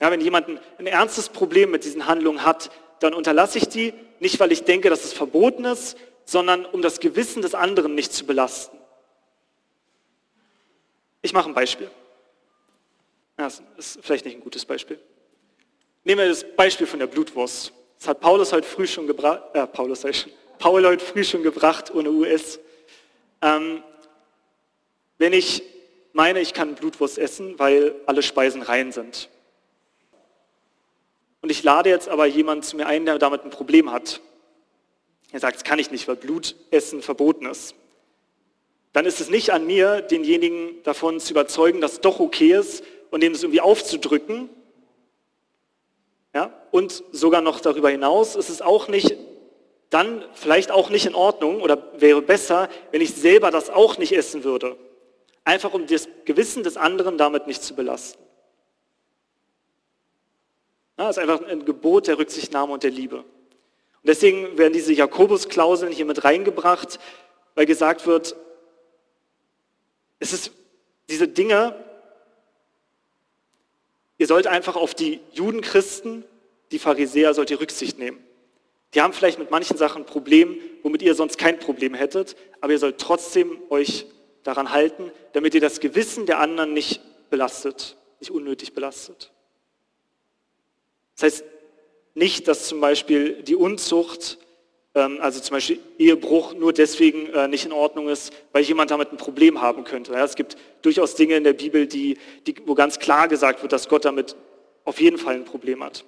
Ja, 0.00 0.10
wenn 0.10 0.20
jemand 0.20 0.48
ein, 0.78 0.86
ernstes 0.86 1.28
Problem 1.28 1.70
mit 1.70 1.84
diesen 1.84 2.06
Handlungen 2.06 2.44
hat, 2.44 2.70
dann 3.00 3.14
unterlasse 3.14 3.58
ich 3.58 3.68
die, 3.68 3.94
nicht 4.18 4.40
weil 4.40 4.50
ich 4.50 4.64
denke, 4.64 4.90
dass 4.90 5.04
es 5.04 5.12
verboten 5.12 5.64
ist, 5.64 5.96
sondern 6.24 6.64
um 6.66 6.82
das 6.82 7.00
Gewissen 7.00 7.42
des 7.42 7.54
anderen 7.54 7.94
nicht 7.94 8.12
zu 8.12 8.26
belasten. 8.26 8.78
Ich 11.22 11.32
mache 11.32 11.48
ein 11.48 11.54
Beispiel. 11.54 11.90
Das 13.36 13.62
ist 13.76 13.98
vielleicht 14.02 14.24
nicht 14.24 14.36
ein 14.36 14.42
gutes 14.42 14.64
Beispiel. 14.64 14.98
Nehmen 16.04 16.20
wir 16.20 16.28
das 16.28 16.44
Beispiel 16.44 16.86
von 16.86 16.98
der 16.98 17.06
Blutwurst. 17.06 17.72
Das 17.98 18.08
hat 18.08 18.20
Paulus 18.20 18.52
heute 18.52 18.66
früh 18.66 18.86
schon 18.86 19.06
gebracht, 19.06 19.42
äh, 19.54 19.66
Paulus 19.66 20.02
schon, 20.02 20.32
Paul 20.58 20.86
heute 20.86 21.04
früh 21.04 21.24
schon 21.24 21.42
gebracht 21.42 21.94
ohne 21.94 22.10
US. 22.10 22.58
Ähm, 23.42 23.82
wenn 25.18 25.32
ich 25.32 25.62
meine, 26.12 26.40
ich 26.40 26.54
kann 26.54 26.74
Blutwurst 26.74 27.18
essen, 27.18 27.58
weil 27.58 27.94
alle 28.06 28.22
Speisen 28.22 28.62
rein 28.62 28.92
sind. 28.92 29.28
Und 31.42 31.50
ich 31.50 31.62
lade 31.62 31.90
jetzt 31.90 32.08
aber 32.08 32.26
jemanden 32.26 32.62
zu 32.62 32.76
mir 32.76 32.86
ein, 32.86 33.04
der 33.04 33.18
damit 33.18 33.44
ein 33.44 33.50
Problem 33.50 33.90
hat. 33.90 34.20
Er 35.32 35.40
sagt, 35.40 35.56
das 35.56 35.64
kann 35.64 35.78
ich 35.78 35.90
nicht, 35.90 36.08
weil 36.08 36.16
Blutessen 36.16 37.02
verboten 37.02 37.46
ist. 37.46 37.74
Dann 38.92 39.04
ist 39.04 39.20
es 39.20 39.28
nicht 39.28 39.50
an 39.50 39.66
mir, 39.66 40.00
denjenigen 40.02 40.82
davon 40.84 41.18
zu 41.18 41.32
überzeugen, 41.32 41.80
dass 41.80 41.94
es 41.94 42.00
doch 42.00 42.20
okay 42.20 42.52
ist 42.52 42.84
und 43.10 43.22
dem 43.22 43.32
es 43.32 43.42
irgendwie 43.42 43.60
aufzudrücken. 43.60 44.48
Ja? 46.32 46.52
Und 46.70 47.02
sogar 47.10 47.40
noch 47.40 47.60
darüber 47.60 47.90
hinaus 47.90 48.36
ist 48.36 48.48
es 48.48 48.62
auch 48.62 48.88
nicht 48.88 49.16
dann 49.94 50.24
vielleicht 50.32 50.72
auch 50.72 50.90
nicht 50.90 51.06
in 51.06 51.14
Ordnung 51.14 51.60
oder 51.60 51.92
wäre 52.00 52.20
besser, 52.20 52.68
wenn 52.90 53.00
ich 53.00 53.14
selber 53.14 53.52
das 53.52 53.70
auch 53.70 53.96
nicht 53.96 54.12
essen 54.12 54.42
würde. 54.42 54.76
Einfach 55.44 55.72
um 55.72 55.86
das 55.86 56.08
Gewissen 56.24 56.64
des 56.64 56.76
anderen 56.76 57.16
damit 57.16 57.46
nicht 57.46 57.62
zu 57.62 57.76
belasten. 57.76 58.20
das 60.96 61.16
ist 61.16 61.22
einfach 61.22 61.46
ein 61.46 61.64
Gebot 61.64 62.08
der 62.08 62.18
Rücksichtnahme 62.18 62.72
und 62.72 62.82
der 62.82 62.90
Liebe. 62.90 63.18
Und 63.18 63.24
deswegen 64.08 64.58
werden 64.58 64.72
diese 64.72 64.92
Jakobus-Klauseln 64.92 65.92
hier 65.92 66.06
mit 66.06 66.24
reingebracht, 66.24 66.98
weil 67.54 67.66
gesagt 67.66 68.04
wird, 68.04 68.34
es 70.18 70.32
ist 70.32 70.50
diese 71.08 71.28
Dinge, 71.28 71.76
ihr 74.18 74.26
sollt 74.26 74.48
einfach 74.48 74.74
auf 74.74 74.94
die 74.94 75.20
Judenchristen, 75.32 76.24
die 76.72 76.80
Pharisäer, 76.80 77.32
sollt 77.34 77.50
ihr 77.50 77.60
Rücksicht 77.60 77.98
nehmen. 77.98 78.23
Die 78.94 79.00
haben 79.00 79.12
vielleicht 79.12 79.38
mit 79.38 79.50
manchen 79.50 79.76
Sachen 79.76 80.02
ein 80.02 80.06
Problem, 80.06 80.58
womit 80.82 81.02
ihr 81.02 81.14
sonst 81.14 81.36
kein 81.36 81.58
Problem 81.58 81.94
hättet, 81.94 82.36
aber 82.60 82.72
ihr 82.72 82.78
sollt 82.78 82.98
trotzdem 82.98 83.58
euch 83.70 84.06
daran 84.44 84.70
halten, 84.70 85.10
damit 85.32 85.54
ihr 85.54 85.60
das 85.60 85.80
Gewissen 85.80 86.26
der 86.26 86.38
anderen 86.38 86.72
nicht 86.72 87.00
belastet, 87.30 87.96
nicht 88.20 88.30
unnötig 88.30 88.74
belastet. 88.74 89.32
Das 91.16 91.24
heißt 91.24 91.44
nicht, 92.14 92.46
dass 92.46 92.68
zum 92.68 92.80
Beispiel 92.80 93.42
die 93.42 93.56
Unzucht, 93.56 94.38
ähm, 94.94 95.18
also 95.20 95.40
zum 95.40 95.56
Beispiel 95.56 95.80
Ehebruch, 95.98 96.54
nur 96.54 96.72
deswegen 96.72 97.26
äh, 97.30 97.48
nicht 97.48 97.64
in 97.64 97.72
Ordnung 97.72 98.08
ist, 98.08 98.32
weil 98.52 98.62
jemand 98.62 98.92
damit 98.92 99.10
ein 99.10 99.16
Problem 99.16 99.60
haben 99.60 99.82
könnte. 99.82 100.14
Es 100.14 100.36
gibt 100.36 100.56
durchaus 100.82 101.16
Dinge 101.16 101.36
in 101.36 101.44
der 101.44 101.54
Bibel, 101.54 101.88
die, 101.88 102.18
die, 102.46 102.54
wo 102.66 102.74
ganz 102.74 103.00
klar 103.00 103.26
gesagt 103.26 103.62
wird, 103.62 103.72
dass 103.72 103.88
Gott 103.88 104.04
damit 104.04 104.36
auf 104.84 105.00
jeden 105.00 105.18
Fall 105.18 105.34
ein 105.34 105.44
Problem 105.44 105.82
hat. 105.82 106.04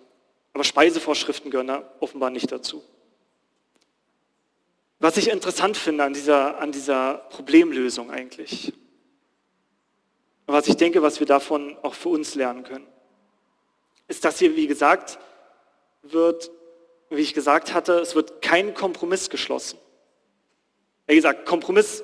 Aber 0.57 0.65
Speisevorschriften 0.65 1.51
gehören 1.51 1.67
da 1.67 1.85
offenbar 2.01 2.31
nicht 2.31 2.51
dazu. 2.51 2.83
Was 5.01 5.19
ich 5.19 5.29
interessant 5.29 5.77
finde 5.77 6.05
an 6.05 6.15
dieser, 6.15 6.59
an 6.61 6.73
dieser 6.73 7.19
Problemlösung 7.29 8.11
eigentlich, 8.11 8.73
was 10.47 10.67
ich 10.67 10.79
denke, 10.79 11.03
was 11.03 11.21
wir 11.21 11.27
davon 11.27 11.77
auch 11.83 11.93
für 11.93 12.09
uns 12.09 12.35
lernen 12.37 12.65
können, 12.65 12.87
ist, 14.09 14.25
dass 14.25 14.39
hier, 14.39 14.57
wie 14.57 14.67
gesagt, 14.67 15.19
wird, 16.01 16.51
wie 17.11 17.21
ich 17.21 17.35
gesagt 17.35 17.75
hatte, 17.75 17.99
es 17.99 18.15
wird 18.15 18.41
kein 18.41 18.73
Kompromiss 18.73 19.29
geschlossen. 19.29 19.79
Wie 21.07 21.17
gesagt, 21.17 21.45
Kompromiss 21.45 22.03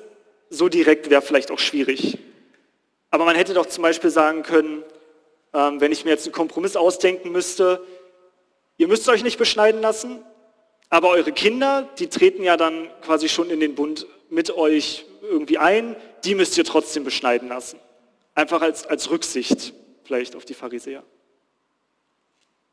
so 0.51 0.69
direkt 0.69 1.09
wäre 1.09 1.23
vielleicht 1.23 1.49
auch 1.49 1.57
schwierig. 1.57 2.19
Aber 3.09 3.25
man 3.25 3.35
hätte 3.35 3.55
doch 3.55 3.65
zum 3.65 3.81
Beispiel 3.81 4.11
sagen 4.11 4.43
können, 4.43 4.83
ähm, 5.53 5.81
wenn 5.81 5.91
ich 5.91 6.05
mir 6.05 6.11
jetzt 6.11 6.27
einen 6.27 6.33
Kompromiss 6.33 6.75
ausdenken 6.75 7.31
müsste, 7.31 7.83
Ihr 8.77 8.87
müsst 8.87 9.07
euch 9.09 9.23
nicht 9.23 9.37
beschneiden 9.37 9.81
lassen, 9.81 10.23
aber 10.89 11.09
eure 11.09 11.31
Kinder, 11.31 11.89
die 11.99 12.07
treten 12.07 12.43
ja 12.43 12.57
dann 12.57 12.89
quasi 13.01 13.29
schon 13.29 13.49
in 13.49 13.59
den 13.59 13.75
Bund 13.75 14.07
mit 14.29 14.51
euch 14.51 15.05
irgendwie 15.21 15.57
ein, 15.57 15.95
die 16.23 16.35
müsst 16.35 16.57
ihr 16.57 16.65
trotzdem 16.65 17.03
beschneiden 17.03 17.49
lassen. 17.49 17.79
Einfach 18.35 18.61
als, 18.61 18.85
als 18.85 19.09
Rücksicht 19.09 19.73
vielleicht 20.03 20.35
auf 20.35 20.45
die 20.45 20.53
Pharisäer. 20.53 21.03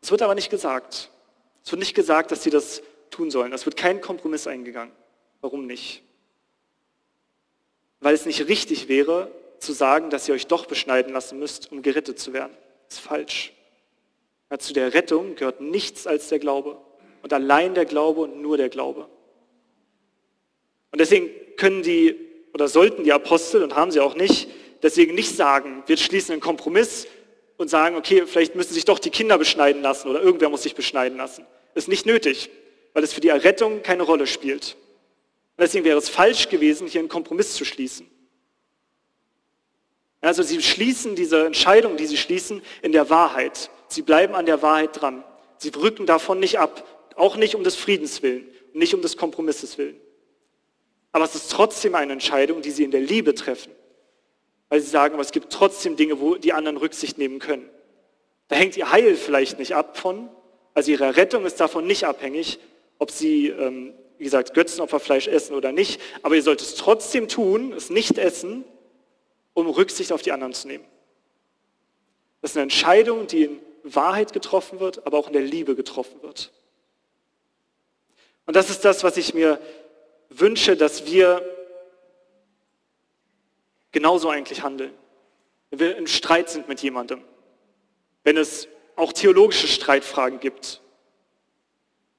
Es 0.01 0.11
wird 0.11 0.23
aber 0.23 0.35
nicht 0.35 0.51
gesagt. 0.51 1.11
Es 1.65 1.71
wird 1.71 1.81
nicht 1.81 1.95
gesagt, 1.95 2.31
dass 2.31 2.43
sie 2.43 2.51
das 2.51 2.83
tun 3.11 3.31
sollen. 3.31 3.53
Es 3.53 3.67
wird 3.67 3.77
kein 3.77 4.01
Kompromiss 4.01 4.47
eingegangen. 4.47 4.95
Warum 5.41 5.67
nicht? 5.67 6.03
Weil 8.01 8.15
es 8.15 8.25
nicht 8.25 8.49
richtig 8.49 8.89
wäre, 8.89 9.31
zu 9.59 9.73
sagen, 9.73 10.11
dass 10.11 10.27
ihr 10.27 10.35
euch 10.35 10.47
doch 10.47 10.67
beschneiden 10.67 11.13
lassen 11.13 11.39
müsst, 11.39 11.71
um 11.71 11.83
gerettet 11.83 12.19
zu 12.19 12.33
werden. 12.33 12.57
Das 12.89 12.99
ist 12.99 13.05
falsch. 13.05 13.53
Ja, 14.51 14.59
zu 14.59 14.73
der 14.73 14.95
Rettung 14.95 15.37
gehört 15.37 15.61
nichts 15.61 16.07
als 16.07 16.29
der 16.29 16.39
Glaube. 16.39 16.77
Und 17.23 17.33
allein 17.33 17.75
der 17.75 17.85
Glaube 17.85 18.23
und 18.23 18.43
nur 18.43 18.57
der 18.57 18.69
Glaube. 18.69 19.09
Und 20.91 21.01
deswegen 21.01 21.31
können 21.57 21.83
die 21.83 22.31
oder 22.53 22.69
sollten 22.69 23.05
die 23.05 23.13
Apostel, 23.13 23.63
und 23.63 23.75
haben 23.75 23.91
sie 23.91 24.01
auch 24.01 24.15
nicht, 24.15 24.49
deswegen 24.83 25.15
nicht 25.15 25.37
sagen, 25.37 25.83
wir 25.87 25.97
schließen 25.97 26.33
einen 26.33 26.41
Kompromiss 26.41 27.07
und 27.57 27.69
sagen, 27.69 27.97
okay, 27.97 28.27
vielleicht 28.27 28.55
müssen 28.55 28.75
sich 28.75 28.85
doch 28.85 28.99
die 28.99 29.11
Kinder 29.11 29.39
beschneiden 29.39 29.83
lassen 29.83 30.09
oder 30.09 30.23
irgendwer 30.23 30.49
muss 30.49 30.63
sich 30.63 30.75
beschneiden 30.75 31.19
lassen. 31.19 31.47
Ist 31.75 31.89
nicht 31.89 32.07
nötig, 32.07 32.51
weil 32.93 33.05
es 33.05 33.13
für 33.13 33.21
die 33.21 33.29
Errettung 33.29 33.83
keine 33.83 34.03
Rolle 34.03 34.27
spielt. 34.27 34.77
Und 35.57 35.63
deswegen 35.63 35.85
wäre 35.85 35.99
es 35.99 36.09
falsch 36.09 36.49
gewesen, 36.49 36.87
hier 36.87 37.01
einen 37.01 37.09
Kompromiss 37.09 37.55
zu 37.55 37.65
schließen. 37.65 38.11
Also 40.23 40.43
sie 40.43 40.61
schließen 40.63 41.15
diese 41.15 41.47
Entscheidung, 41.47 41.97
die 41.97 42.07
sie 42.07 42.17
schließen, 42.17 42.63
in 42.83 42.93
der 42.93 43.09
Wahrheit. 43.09 43.71
Sie 43.93 44.03
bleiben 44.03 44.35
an 44.35 44.47
der 44.47 44.63
Wahrheit 44.63 45.01
dran. 45.01 45.25
Sie 45.59 45.71
rücken 45.71 46.07
davon 46.07 46.41
nicht 46.41 46.59
ab, 46.59 46.85
auch 47.17 47.37
nicht 47.37 47.55
um 47.55 47.65
des 47.65 47.77
Friedens 47.77 48.23
willen 48.23 48.47
nicht 48.75 48.95
um 48.95 49.03
des 49.03 49.17
Kompromisses 49.17 49.79
willen. 49.79 50.01
Aber 51.13 51.25
es 51.25 51.35
ist 51.35 51.51
trotzdem 51.51 51.95
eine 51.95 52.13
Entscheidung, 52.13 52.63
die 52.63 52.71
sie 52.71 52.85
in 52.85 52.91
der 52.91 53.01
Liebe 53.01 53.35
treffen. 53.35 53.73
Weil 54.69 54.81
sie 54.81 54.89
sagen, 54.89 55.15
aber 55.15 55.23
es 55.23 55.33
gibt 55.33 55.53
trotzdem 55.53 55.97
Dinge, 55.97 56.21
wo 56.21 56.37
die 56.37 56.53
anderen 56.53 56.77
Rücksicht 56.77 57.19
nehmen 57.19 57.41
können. 57.41 57.69
Da 58.49 58.57
hängt 58.57 58.77
ihr 58.77 58.93
Heil 58.93 59.17
vielleicht 59.17 59.59
nicht 59.59 59.75
ab 59.75 59.99
von, 59.99 60.29
also 60.75 60.93
ihre 60.93 61.17
Rettung 61.17 61.45
ist 61.45 61.59
davon 61.59 61.87
nicht 61.87 62.05
abhängig, 62.05 62.61
ob 62.99 63.11
sie, 63.11 63.49
ähm, 63.49 63.93
wie 64.19 64.25
gesagt, 64.25 64.55
Götzenopferfleisch 64.55 65.27
essen 65.27 65.55
oder 65.55 65.73
nicht. 65.73 66.01
Aber 66.23 66.37
ihr 66.37 66.43
sollt 66.43 66.61
es 66.61 66.77
trotzdem 66.77 67.27
tun, 67.27 67.73
es 67.73 67.91
nicht 67.91 68.19
essen, 68.19 68.65
um 69.53 69.69
Rücksicht 69.69 70.13
auf 70.13 70.23
die 70.23 70.31
anderen 70.31 70.53
zu 70.53 70.69
nehmen. 70.69 70.85
Das 72.41 72.53
ist 72.53 72.57
eine 72.57 72.65
Entscheidung, 72.65 73.27
die 73.27 73.45
in 73.45 73.61
Wahrheit 73.83 74.33
getroffen 74.33 74.81
wird, 74.81 75.07
aber 75.07 75.19
auch 75.19 75.27
in 75.27 75.33
der 75.33 75.43
Liebe 75.43 75.75
getroffen 75.75 76.23
wird. 76.23 76.53
Und 78.47 78.57
das 78.57 78.71
ist 78.71 78.85
das, 78.85 79.05
was 79.05 79.17
ich 79.17 79.35
mir 79.35 79.61
wünsche, 80.29 80.77
dass 80.77 81.07
wir 81.07 81.45
genauso 83.93 84.29
eigentlich 84.29 84.63
handeln. 84.63 84.93
Wenn 85.71 85.79
wir 85.79 85.97
in 85.97 86.07
Streit 86.07 86.51
sind 86.51 86.69
mit 86.69 86.81
jemandem, 86.81 87.23
wenn 88.25 88.37
es 88.37 88.69
auch 88.97 89.13
theologische 89.13 89.69
Streitfragen 89.69 90.41
gibt. 90.41 90.81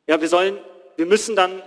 Ja, 0.07 0.19
wir 0.19 0.27
sollen, 0.27 0.57
wir 0.95 1.05
müssen 1.05 1.35
dann 1.35 1.61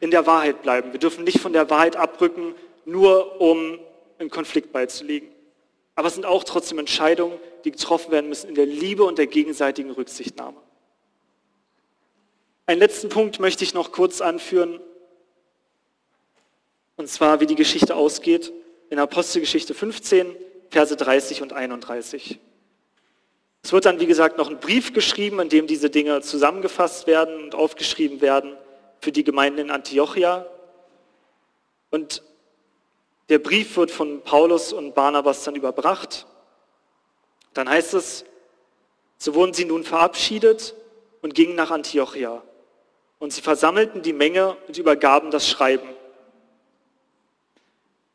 in 0.00 0.10
der 0.10 0.26
Wahrheit 0.26 0.62
bleiben. 0.62 0.92
Wir 0.92 1.00
dürfen 1.00 1.24
nicht 1.24 1.40
von 1.40 1.52
der 1.52 1.70
Wahrheit 1.70 1.96
abrücken, 1.96 2.54
nur 2.84 3.40
um 3.40 3.78
einen 4.18 4.30
Konflikt 4.30 4.72
beizulegen. 4.72 5.33
Aber 5.94 6.08
es 6.08 6.14
sind 6.14 6.26
auch 6.26 6.44
trotzdem 6.44 6.78
Entscheidungen, 6.78 7.38
die 7.64 7.70
getroffen 7.70 8.10
werden 8.10 8.28
müssen 8.28 8.48
in 8.48 8.54
der 8.54 8.66
Liebe 8.66 9.04
und 9.04 9.18
der 9.18 9.26
gegenseitigen 9.26 9.90
Rücksichtnahme. 9.90 10.58
Einen 12.66 12.80
letzten 12.80 13.08
Punkt 13.08 13.40
möchte 13.40 13.62
ich 13.62 13.74
noch 13.74 13.92
kurz 13.92 14.20
anführen, 14.20 14.80
und 16.96 17.08
zwar 17.08 17.40
wie 17.40 17.46
die 17.46 17.56
Geschichte 17.56 17.96
ausgeht 17.96 18.52
in 18.90 18.98
Apostelgeschichte 18.98 19.74
15, 19.74 20.36
Verse 20.70 20.96
30 20.96 21.42
und 21.42 21.52
31. 21.52 22.38
Es 23.62 23.72
wird 23.72 23.86
dann, 23.86 23.98
wie 23.98 24.06
gesagt, 24.06 24.36
noch 24.36 24.50
ein 24.50 24.60
Brief 24.60 24.92
geschrieben, 24.92 25.40
in 25.40 25.48
dem 25.48 25.66
diese 25.66 25.88
Dinge 25.88 26.20
zusammengefasst 26.20 27.06
werden 27.06 27.44
und 27.44 27.54
aufgeschrieben 27.54 28.20
werden 28.20 28.56
für 29.00 29.10
die 29.10 29.24
Gemeinden 29.24 29.58
in 29.58 29.70
Antiochia. 29.70 30.46
Und 31.90 32.22
der 33.28 33.38
Brief 33.38 33.76
wird 33.76 33.90
von 33.90 34.22
Paulus 34.22 34.72
und 34.72 34.94
Barnabas 34.94 35.44
dann 35.44 35.56
überbracht. 35.56 36.26
Dann 37.54 37.68
heißt 37.68 37.94
es, 37.94 38.24
so 39.18 39.34
wurden 39.34 39.54
sie 39.54 39.64
nun 39.64 39.84
verabschiedet 39.84 40.74
und 41.22 41.34
gingen 41.34 41.54
nach 41.54 41.70
Antiochia. 41.70 42.42
Und 43.18 43.32
sie 43.32 43.40
versammelten 43.40 44.02
die 44.02 44.12
Menge 44.12 44.56
und 44.66 44.76
übergaben 44.76 45.30
das 45.30 45.48
Schreiben. 45.48 45.88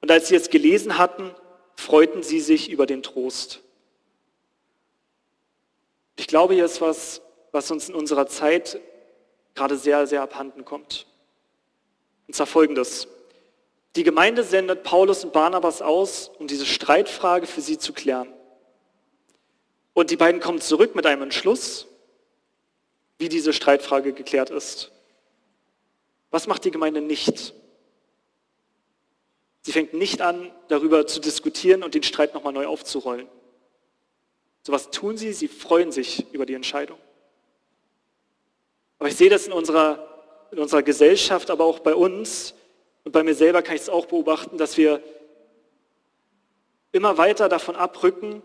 Und 0.01 0.11
als 0.11 0.27
sie 0.27 0.35
es 0.35 0.49
gelesen 0.49 0.97
hatten, 0.97 1.33
freuten 1.75 2.21
sie 2.21 2.39
sich 2.39 2.69
über 2.69 2.85
den 2.85 3.01
Trost. 3.01 3.61
Ich 6.17 6.27
glaube, 6.27 6.53
hier 6.53 6.65
ist 6.65 6.81
was, 6.81 7.21
was 7.51 7.71
uns 7.71 7.89
in 7.89 7.95
unserer 7.95 8.27
Zeit 8.27 8.79
gerade 9.55 9.77
sehr, 9.77 10.05
sehr 10.05 10.21
abhanden 10.21 10.65
kommt. 10.65 11.07
Und 12.27 12.35
zwar 12.35 12.45
folgendes. 12.45 13.07
Die 13.95 14.03
Gemeinde 14.03 14.43
sendet 14.43 14.83
Paulus 14.83 15.23
und 15.23 15.33
Barnabas 15.33 15.81
aus, 15.81 16.29
um 16.39 16.47
diese 16.47 16.65
Streitfrage 16.65 17.47
für 17.47 17.61
sie 17.61 17.77
zu 17.77 17.93
klären. 17.93 18.31
Und 19.93 20.11
die 20.11 20.15
beiden 20.15 20.39
kommen 20.39 20.61
zurück 20.61 20.95
mit 20.95 21.05
einem 21.05 21.23
Entschluss, 21.23 21.87
wie 23.17 23.29
diese 23.29 23.51
Streitfrage 23.51 24.13
geklärt 24.13 24.49
ist. 24.49 24.91
Was 26.31 26.47
macht 26.47 26.63
die 26.65 26.71
Gemeinde 26.71 27.01
nicht? 27.01 27.53
Sie 29.61 29.71
fängt 29.71 29.93
nicht 29.93 30.21
an, 30.21 30.51
darüber 30.67 31.05
zu 31.05 31.19
diskutieren 31.19 31.83
und 31.83 31.95
den 31.95 32.03
Streit 32.03 32.33
nochmal 32.33 32.53
neu 32.53 32.67
aufzurollen. 32.67 33.27
So 34.63 34.71
was 34.71 34.91
tun 34.91 35.17
sie, 35.17 35.33
sie 35.33 35.47
freuen 35.47 35.91
sich 35.91 36.31
über 36.31 36.45
die 36.45 36.53
Entscheidung. 36.53 36.97
Aber 38.99 39.09
ich 39.09 39.15
sehe 39.15 39.29
das 39.29 39.47
in 39.47 39.53
unserer, 39.53 40.47
in 40.51 40.59
unserer 40.59 40.83
Gesellschaft, 40.83 41.49
aber 41.49 41.65
auch 41.65 41.79
bei 41.79 41.95
uns 41.95 42.53
und 43.09 43.13
bei 43.13 43.23
mir 43.23 43.33
selber 43.33 43.63
kann 43.63 43.75
ich 43.75 43.81
es 43.81 43.89
auch 43.89 44.05
beobachten, 44.05 44.59
dass 44.59 44.77
wir 44.77 45.01
immer 46.91 47.17
weiter 47.17 47.49
davon 47.49 47.75
abrücken, 47.75 48.43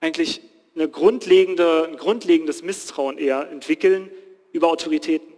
eigentlich 0.00 0.40
eine 0.74 0.88
grundlegende, 0.88 1.86
ein 1.86 1.98
grundlegendes 1.98 2.62
Misstrauen 2.62 3.18
eher 3.18 3.50
entwickeln 3.50 4.10
über 4.52 4.68
Autoritäten. 4.68 5.30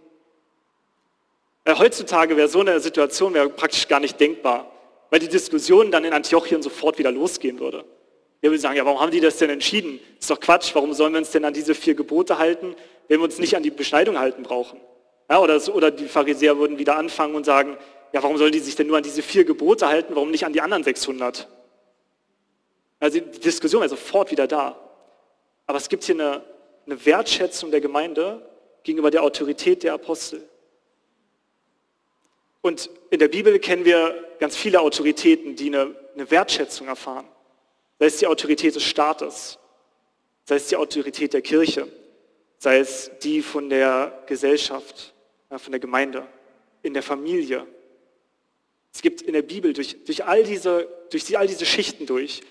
Weil 1.65 1.79
heutzutage 1.79 2.37
wäre 2.37 2.47
so 2.47 2.61
eine 2.61 2.79
Situation 2.79 3.33
praktisch 3.57 3.89
gar 3.89 3.99
nicht 3.99 4.17
denkbar, 4.17 4.71
weil 5.09 5.19
die 5.19 5.27
Diskussion 5.27 5.91
dann 5.91 6.05
in 6.05 6.13
Antiochien 6.13 6.61
sofort 6.61 6.97
wieder 6.97 7.11
losgehen 7.11 7.59
würde. 7.59 7.83
Wir 8.39 8.51
würden 8.51 8.61
sagen, 8.61 8.77
ja, 8.77 8.85
warum 8.85 9.01
haben 9.01 9.11
die 9.11 9.19
das 9.19 9.35
denn 9.35 9.49
entschieden? 9.49 9.99
Ist 10.17 10.29
doch 10.29 10.39
Quatsch, 10.39 10.73
warum 10.75 10.93
sollen 10.93 11.11
wir 11.11 11.19
uns 11.19 11.31
denn 11.31 11.43
an 11.43 11.53
diese 11.53 11.75
vier 11.75 11.95
Gebote 11.95 12.37
halten, 12.37 12.73
wenn 13.09 13.19
wir 13.19 13.25
uns 13.25 13.37
nicht 13.37 13.57
an 13.57 13.63
die 13.63 13.69
Beschneidung 13.69 14.17
halten 14.17 14.43
brauchen? 14.43 14.79
Ja, 15.29 15.39
oder, 15.39 15.61
oder 15.73 15.91
die 15.91 16.07
Pharisäer 16.07 16.57
würden 16.57 16.77
wieder 16.77 16.95
anfangen 16.95 17.35
und 17.35 17.45
sagen, 17.45 17.77
ja, 18.13 18.23
warum 18.23 18.37
sollen 18.37 18.51
die 18.51 18.59
sich 18.59 18.75
denn 18.75 18.87
nur 18.87 18.97
an 18.97 19.03
diese 19.03 19.21
vier 19.21 19.43
Gebote 19.43 19.87
halten, 19.87 20.15
warum 20.15 20.31
nicht 20.31 20.45
an 20.45 20.53
die 20.53 20.61
anderen 20.61 20.83
600? 20.83 21.47
Also 22.99 23.19
die 23.19 23.39
Diskussion 23.39 23.81
wäre 23.81 23.89
sofort 23.89 24.31
wieder 24.31 24.47
da. 24.47 24.79
Aber 25.65 25.77
es 25.77 25.89
gibt 25.89 26.05
hier 26.05 26.15
eine, 26.15 26.41
eine 26.85 27.05
Wertschätzung 27.05 27.71
der 27.71 27.81
Gemeinde 27.81 28.41
gegenüber 28.83 29.11
der 29.11 29.23
Autorität 29.23 29.83
der 29.83 29.93
Apostel. 29.93 30.47
Und 32.61 32.89
in 33.11 33.19
der 33.19 33.27
Bibel 33.27 33.59
kennen 33.59 33.85
wir 33.85 34.15
ganz 34.39 34.55
viele 34.55 34.79
Autoritäten, 34.79 35.55
die 35.55 35.67
eine, 35.67 35.95
eine 36.15 36.31
Wertschätzung 36.31 36.87
erfahren. 36.87 37.27
Sei 37.99 38.05
es 38.05 38.17
die 38.17 38.27
Autorität 38.27 38.75
des 38.75 38.83
Staates, 38.83 39.59
sei 40.45 40.55
es 40.55 40.67
die 40.67 40.77
Autorität 40.77 41.33
der 41.33 41.41
Kirche, 41.41 41.87
sei 42.57 42.79
es 42.79 43.11
die 43.21 43.41
von 43.41 43.69
der 43.69 44.23
Gesellschaft, 44.25 45.13
von 45.55 45.71
der 45.71 45.79
Gemeinde, 45.79 46.27
in 46.83 46.93
der 46.93 47.03
Familie. 47.03 47.65
Es 48.93 49.01
gibt 49.01 49.21
in 49.21 49.33
der 49.33 49.41
Bibel 49.41 49.73
durch, 49.73 50.03
durch, 50.03 50.25
all, 50.25 50.43
diese, 50.43 50.87
durch 51.09 51.37
all 51.37 51.47
diese 51.47 51.65
Schichten 51.65 52.05
durch, 52.05 52.41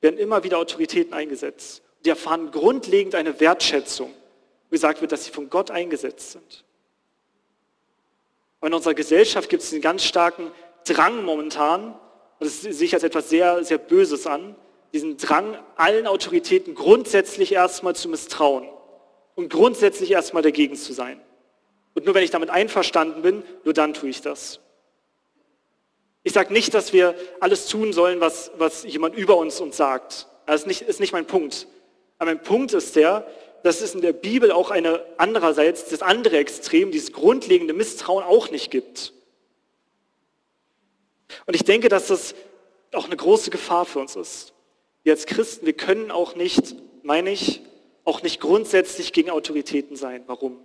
werden 0.00 0.18
immer 0.18 0.44
wieder 0.44 0.58
Autoritäten 0.58 1.12
eingesetzt. 1.12 1.82
Die 2.04 2.10
erfahren 2.10 2.50
grundlegend 2.50 3.14
eine 3.14 3.40
Wertschätzung, 3.40 4.10
wo 4.10 4.70
gesagt 4.70 5.00
wird, 5.00 5.12
dass 5.12 5.24
sie 5.24 5.32
von 5.32 5.50
Gott 5.50 5.70
eingesetzt 5.70 6.32
sind. 6.32 6.64
Aber 8.60 8.68
in 8.68 8.74
unserer 8.74 8.94
Gesellschaft 8.94 9.48
gibt 9.48 9.62
es 9.62 9.72
einen 9.72 9.82
ganz 9.82 10.04
starken 10.04 10.50
Drang 10.84 11.24
momentan, 11.24 11.98
und 12.40 12.46
das 12.46 12.62
sehe 12.62 12.86
ich 12.86 12.94
als 12.94 13.02
etwas 13.02 13.28
sehr, 13.28 13.64
sehr 13.64 13.78
Böses 13.78 14.26
an, 14.26 14.56
diesen 14.92 15.16
Drang, 15.16 15.58
allen 15.76 16.06
Autoritäten 16.06 16.74
grundsätzlich 16.74 17.52
erstmal 17.52 17.94
zu 17.94 18.08
misstrauen 18.08 18.68
und 19.34 19.50
grundsätzlich 19.50 20.12
erstmal 20.12 20.42
dagegen 20.42 20.76
zu 20.76 20.92
sein. 20.92 21.20
Und 21.98 22.04
nur 22.04 22.14
wenn 22.14 22.22
ich 22.22 22.30
damit 22.30 22.48
einverstanden 22.48 23.22
bin, 23.22 23.42
nur 23.64 23.74
dann 23.74 23.92
tue 23.92 24.08
ich 24.08 24.22
das. 24.22 24.60
Ich 26.22 26.32
sage 26.32 26.52
nicht, 26.52 26.72
dass 26.74 26.92
wir 26.92 27.16
alles 27.40 27.66
tun 27.66 27.92
sollen, 27.92 28.20
was, 28.20 28.52
was 28.56 28.84
jemand 28.84 29.16
über 29.16 29.36
uns 29.36 29.60
uns 29.60 29.76
sagt. 29.76 30.28
Das 30.46 30.60
ist 30.60 30.66
nicht, 30.68 30.82
ist 30.82 31.00
nicht 31.00 31.12
mein 31.12 31.26
Punkt. 31.26 31.66
Aber 32.18 32.30
mein 32.30 32.40
Punkt 32.40 32.72
ist 32.72 32.94
der, 32.94 33.26
dass 33.64 33.80
es 33.80 33.96
in 33.96 34.00
der 34.00 34.12
Bibel 34.12 34.52
auch 34.52 34.70
eine 34.70 35.04
andererseits 35.16 35.88
das 35.88 36.02
andere 36.02 36.36
Extrem, 36.36 36.92
dieses 36.92 37.12
grundlegende 37.12 37.74
Misstrauen 37.74 38.22
auch 38.22 38.50
nicht 38.52 38.70
gibt. 38.70 39.12
Und 41.46 41.54
ich 41.54 41.64
denke, 41.64 41.88
dass 41.88 42.06
das 42.06 42.36
auch 42.92 43.06
eine 43.06 43.16
große 43.16 43.50
Gefahr 43.50 43.86
für 43.86 43.98
uns 43.98 44.14
ist. 44.14 44.52
Wir 45.02 45.14
als 45.14 45.26
Christen, 45.26 45.66
wir 45.66 45.72
können 45.72 46.12
auch 46.12 46.36
nicht 46.36 46.76
meine 47.02 47.30
ich 47.30 47.62
auch 48.04 48.22
nicht 48.22 48.40
grundsätzlich 48.40 49.12
gegen 49.12 49.30
Autoritäten 49.30 49.96
sein. 49.96 50.22
Warum? 50.28 50.60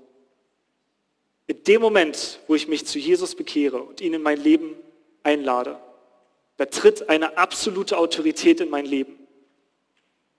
In 1.47 1.63
dem 1.63 1.81
Moment, 1.81 2.39
wo 2.47 2.55
ich 2.55 2.67
mich 2.67 2.85
zu 2.85 2.99
Jesus 2.99 3.35
bekehre 3.35 3.81
und 3.81 4.01
ihn 4.01 4.13
in 4.13 4.21
mein 4.21 4.41
Leben 4.41 4.75
einlade, 5.23 5.77
da 6.57 6.65
tritt 6.65 7.09
eine 7.09 7.37
absolute 7.37 7.97
Autorität 7.97 8.61
in 8.61 8.69
mein 8.69 8.85
Leben. 8.85 9.17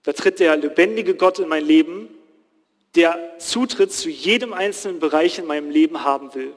Da 0.03 0.13
tritt 0.13 0.39
der 0.39 0.55
lebendige 0.57 1.15
Gott 1.15 1.39
in 1.39 1.47
mein 1.47 1.65
Leben, 1.65 2.09
der 2.95 3.37
Zutritt 3.39 3.91
zu 3.91 4.09
jedem 4.09 4.53
einzelnen 4.53 4.99
Bereich 4.99 5.37
in 5.37 5.45
meinem 5.45 5.69
Leben 5.69 6.03
haben 6.03 6.33
will, 6.33 6.53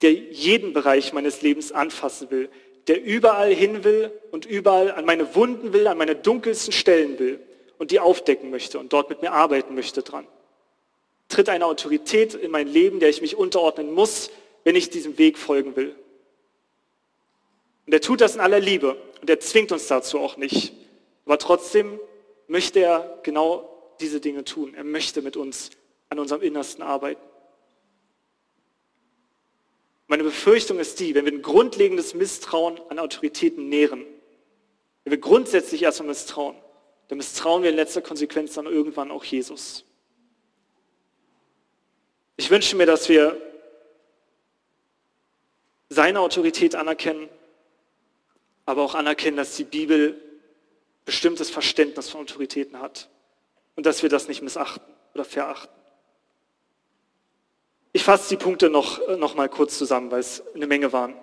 der 0.00 0.12
jeden 0.12 0.72
Bereich 0.72 1.12
meines 1.12 1.42
Lebens 1.42 1.72
anfassen 1.72 2.30
will, 2.30 2.48
der 2.86 3.02
überall 3.02 3.52
hin 3.52 3.84
will 3.84 4.12
und 4.30 4.46
überall 4.46 4.90
an 4.90 5.04
meine 5.04 5.34
Wunden 5.34 5.72
will, 5.72 5.86
an 5.86 5.98
meine 5.98 6.16
dunkelsten 6.16 6.72
Stellen 6.72 7.18
will 7.18 7.40
und 7.78 7.90
die 7.90 8.00
aufdecken 8.00 8.50
möchte 8.50 8.78
und 8.78 8.92
dort 8.92 9.10
mit 9.10 9.22
mir 9.22 9.32
arbeiten 9.32 9.74
möchte 9.74 10.02
dran. 10.02 10.26
Tritt 11.32 11.48
eine 11.48 11.64
Autorität 11.64 12.34
in 12.34 12.50
mein 12.50 12.68
Leben, 12.68 13.00
der 13.00 13.08
ich 13.08 13.22
mich 13.22 13.36
unterordnen 13.36 13.90
muss, 13.90 14.30
wenn 14.64 14.76
ich 14.76 14.90
diesem 14.90 15.16
Weg 15.16 15.38
folgen 15.38 15.76
will. 15.76 15.96
Und 17.86 17.94
er 17.94 18.02
tut 18.02 18.20
das 18.20 18.34
in 18.34 18.42
aller 18.42 18.60
Liebe 18.60 18.98
und 19.22 19.30
er 19.30 19.40
zwingt 19.40 19.72
uns 19.72 19.86
dazu 19.86 20.18
auch 20.18 20.36
nicht. 20.36 20.74
Aber 21.24 21.38
trotzdem 21.38 21.98
möchte 22.48 22.80
er 22.80 23.18
genau 23.22 23.96
diese 23.98 24.20
Dinge 24.20 24.44
tun. 24.44 24.74
Er 24.74 24.84
möchte 24.84 25.22
mit 25.22 25.38
uns 25.38 25.70
an 26.10 26.18
unserem 26.18 26.42
Innersten 26.42 26.82
arbeiten. 26.82 27.22
Meine 30.08 30.24
Befürchtung 30.24 30.80
ist 30.80 31.00
die, 31.00 31.14
wenn 31.14 31.24
wir 31.24 31.32
ein 31.32 31.40
grundlegendes 31.40 32.12
Misstrauen 32.12 32.78
an 32.90 32.98
Autoritäten 32.98 33.70
nähren, 33.70 34.04
wenn 35.04 35.12
wir 35.12 35.18
grundsätzlich 35.18 35.82
erstmal 35.82 36.08
misstrauen, 36.08 36.56
dann 37.08 37.16
misstrauen 37.16 37.62
wir 37.62 37.70
in 37.70 37.76
letzter 37.76 38.02
Konsequenz 38.02 38.52
dann 38.52 38.66
irgendwann 38.66 39.10
auch 39.10 39.24
Jesus. 39.24 39.86
Ich 42.36 42.50
wünsche 42.50 42.76
mir, 42.76 42.86
dass 42.86 43.08
wir 43.08 43.40
seine 45.88 46.20
Autorität 46.20 46.74
anerkennen, 46.74 47.28
aber 48.64 48.82
auch 48.82 48.94
anerkennen, 48.94 49.36
dass 49.36 49.56
die 49.56 49.64
Bibel 49.64 50.20
bestimmtes 51.04 51.50
Verständnis 51.50 52.08
von 52.08 52.22
Autoritäten 52.22 52.80
hat 52.80 53.10
und 53.76 53.86
dass 53.86 54.02
wir 54.02 54.08
das 54.08 54.28
nicht 54.28 54.42
missachten 54.42 54.82
oder 55.14 55.24
verachten. 55.24 55.74
Ich 57.92 58.04
fasse 58.04 58.30
die 58.30 58.42
Punkte 58.42 58.70
noch, 58.70 59.06
äh, 59.06 59.16
noch 59.16 59.34
mal 59.34 59.48
kurz 59.48 59.76
zusammen, 59.76 60.10
weil 60.10 60.20
es 60.20 60.42
eine 60.54 60.66
Menge 60.66 60.92
waren. 60.92 61.14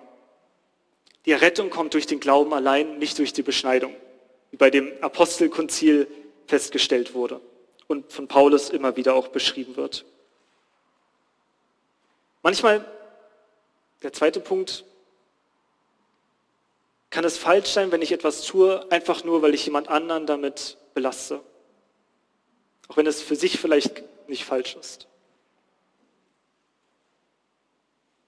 Die 1.26 1.32
Errettung 1.32 1.68
kommt 1.68 1.94
durch 1.94 2.06
den 2.06 2.20
Glauben 2.20 2.54
allein, 2.54 2.98
nicht 2.98 3.18
durch 3.18 3.32
die 3.32 3.42
Beschneidung, 3.42 3.94
wie 4.50 4.56
bei 4.56 4.70
dem 4.70 4.92
Apostelkonzil 5.00 6.06
festgestellt 6.46 7.14
wurde 7.14 7.40
und 7.88 8.12
von 8.12 8.28
Paulus 8.28 8.70
immer 8.70 8.96
wieder 8.96 9.14
auch 9.14 9.28
beschrieben 9.28 9.76
wird. 9.76 10.04
Manchmal, 12.42 12.84
der 14.02 14.12
zweite 14.12 14.40
Punkt, 14.40 14.84
kann 17.10 17.24
es 17.24 17.36
falsch 17.36 17.68
sein, 17.68 17.90
wenn 17.92 18.02
ich 18.02 18.12
etwas 18.12 18.42
tue, 18.42 18.90
einfach 18.90 19.24
nur, 19.24 19.42
weil 19.42 19.54
ich 19.54 19.64
jemand 19.64 19.88
anderen 19.88 20.26
damit 20.26 20.78
belaste. 20.94 21.40
Auch 22.88 22.96
wenn 22.96 23.06
es 23.06 23.20
für 23.20 23.36
sich 23.36 23.58
vielleicht 23.58 24.02
nicht 24.28 24.44
falsch 24.44 24.76
ist. 24.76 25.08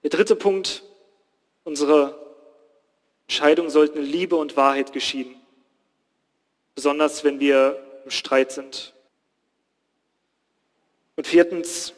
Der 0.03 0.09
dritte 0.09 0.35
Punkt, 0.35 0.83
unsere 1.63 2.19
Entscheidungen 3.27 3.69
sollten 3.69 3.99
in 3.99 4.05
Liebe 4.05 4.35
und 4.35 4.57
Wahrheit 4.57 4.91
geschehen. 4.91 5.33
Besonders 6.75 7.23
wenn 7.23 7.39
wir 7.39 7.81
im 8.03 8.11
Streit 8.11 8.51
sind. 8.51 8.93
Und 11.15 11.25
viertens, 11.25 11.93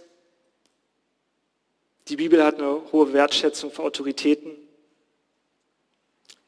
die 2.08 2.16
Bibel 2.16 2.44
hat 2.44 2.56
eine 2.56 2.82
hohe 2.92 3.14
Wertschätzung 3.14 3.72
für 3.72 3.84
Autoritäten. 3.84 4.52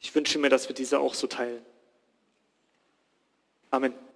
Ich 0.00 0.14
wünsche 0.14 0.38
mir, 0.38 0.48
dass 0.48 0.68
wir 0.68 0.74
diese 0.74 1.00
auch 1.00 1.14
so 1.14 1.26
teilen. 1.26 1.64
Amen. 3.70 4.07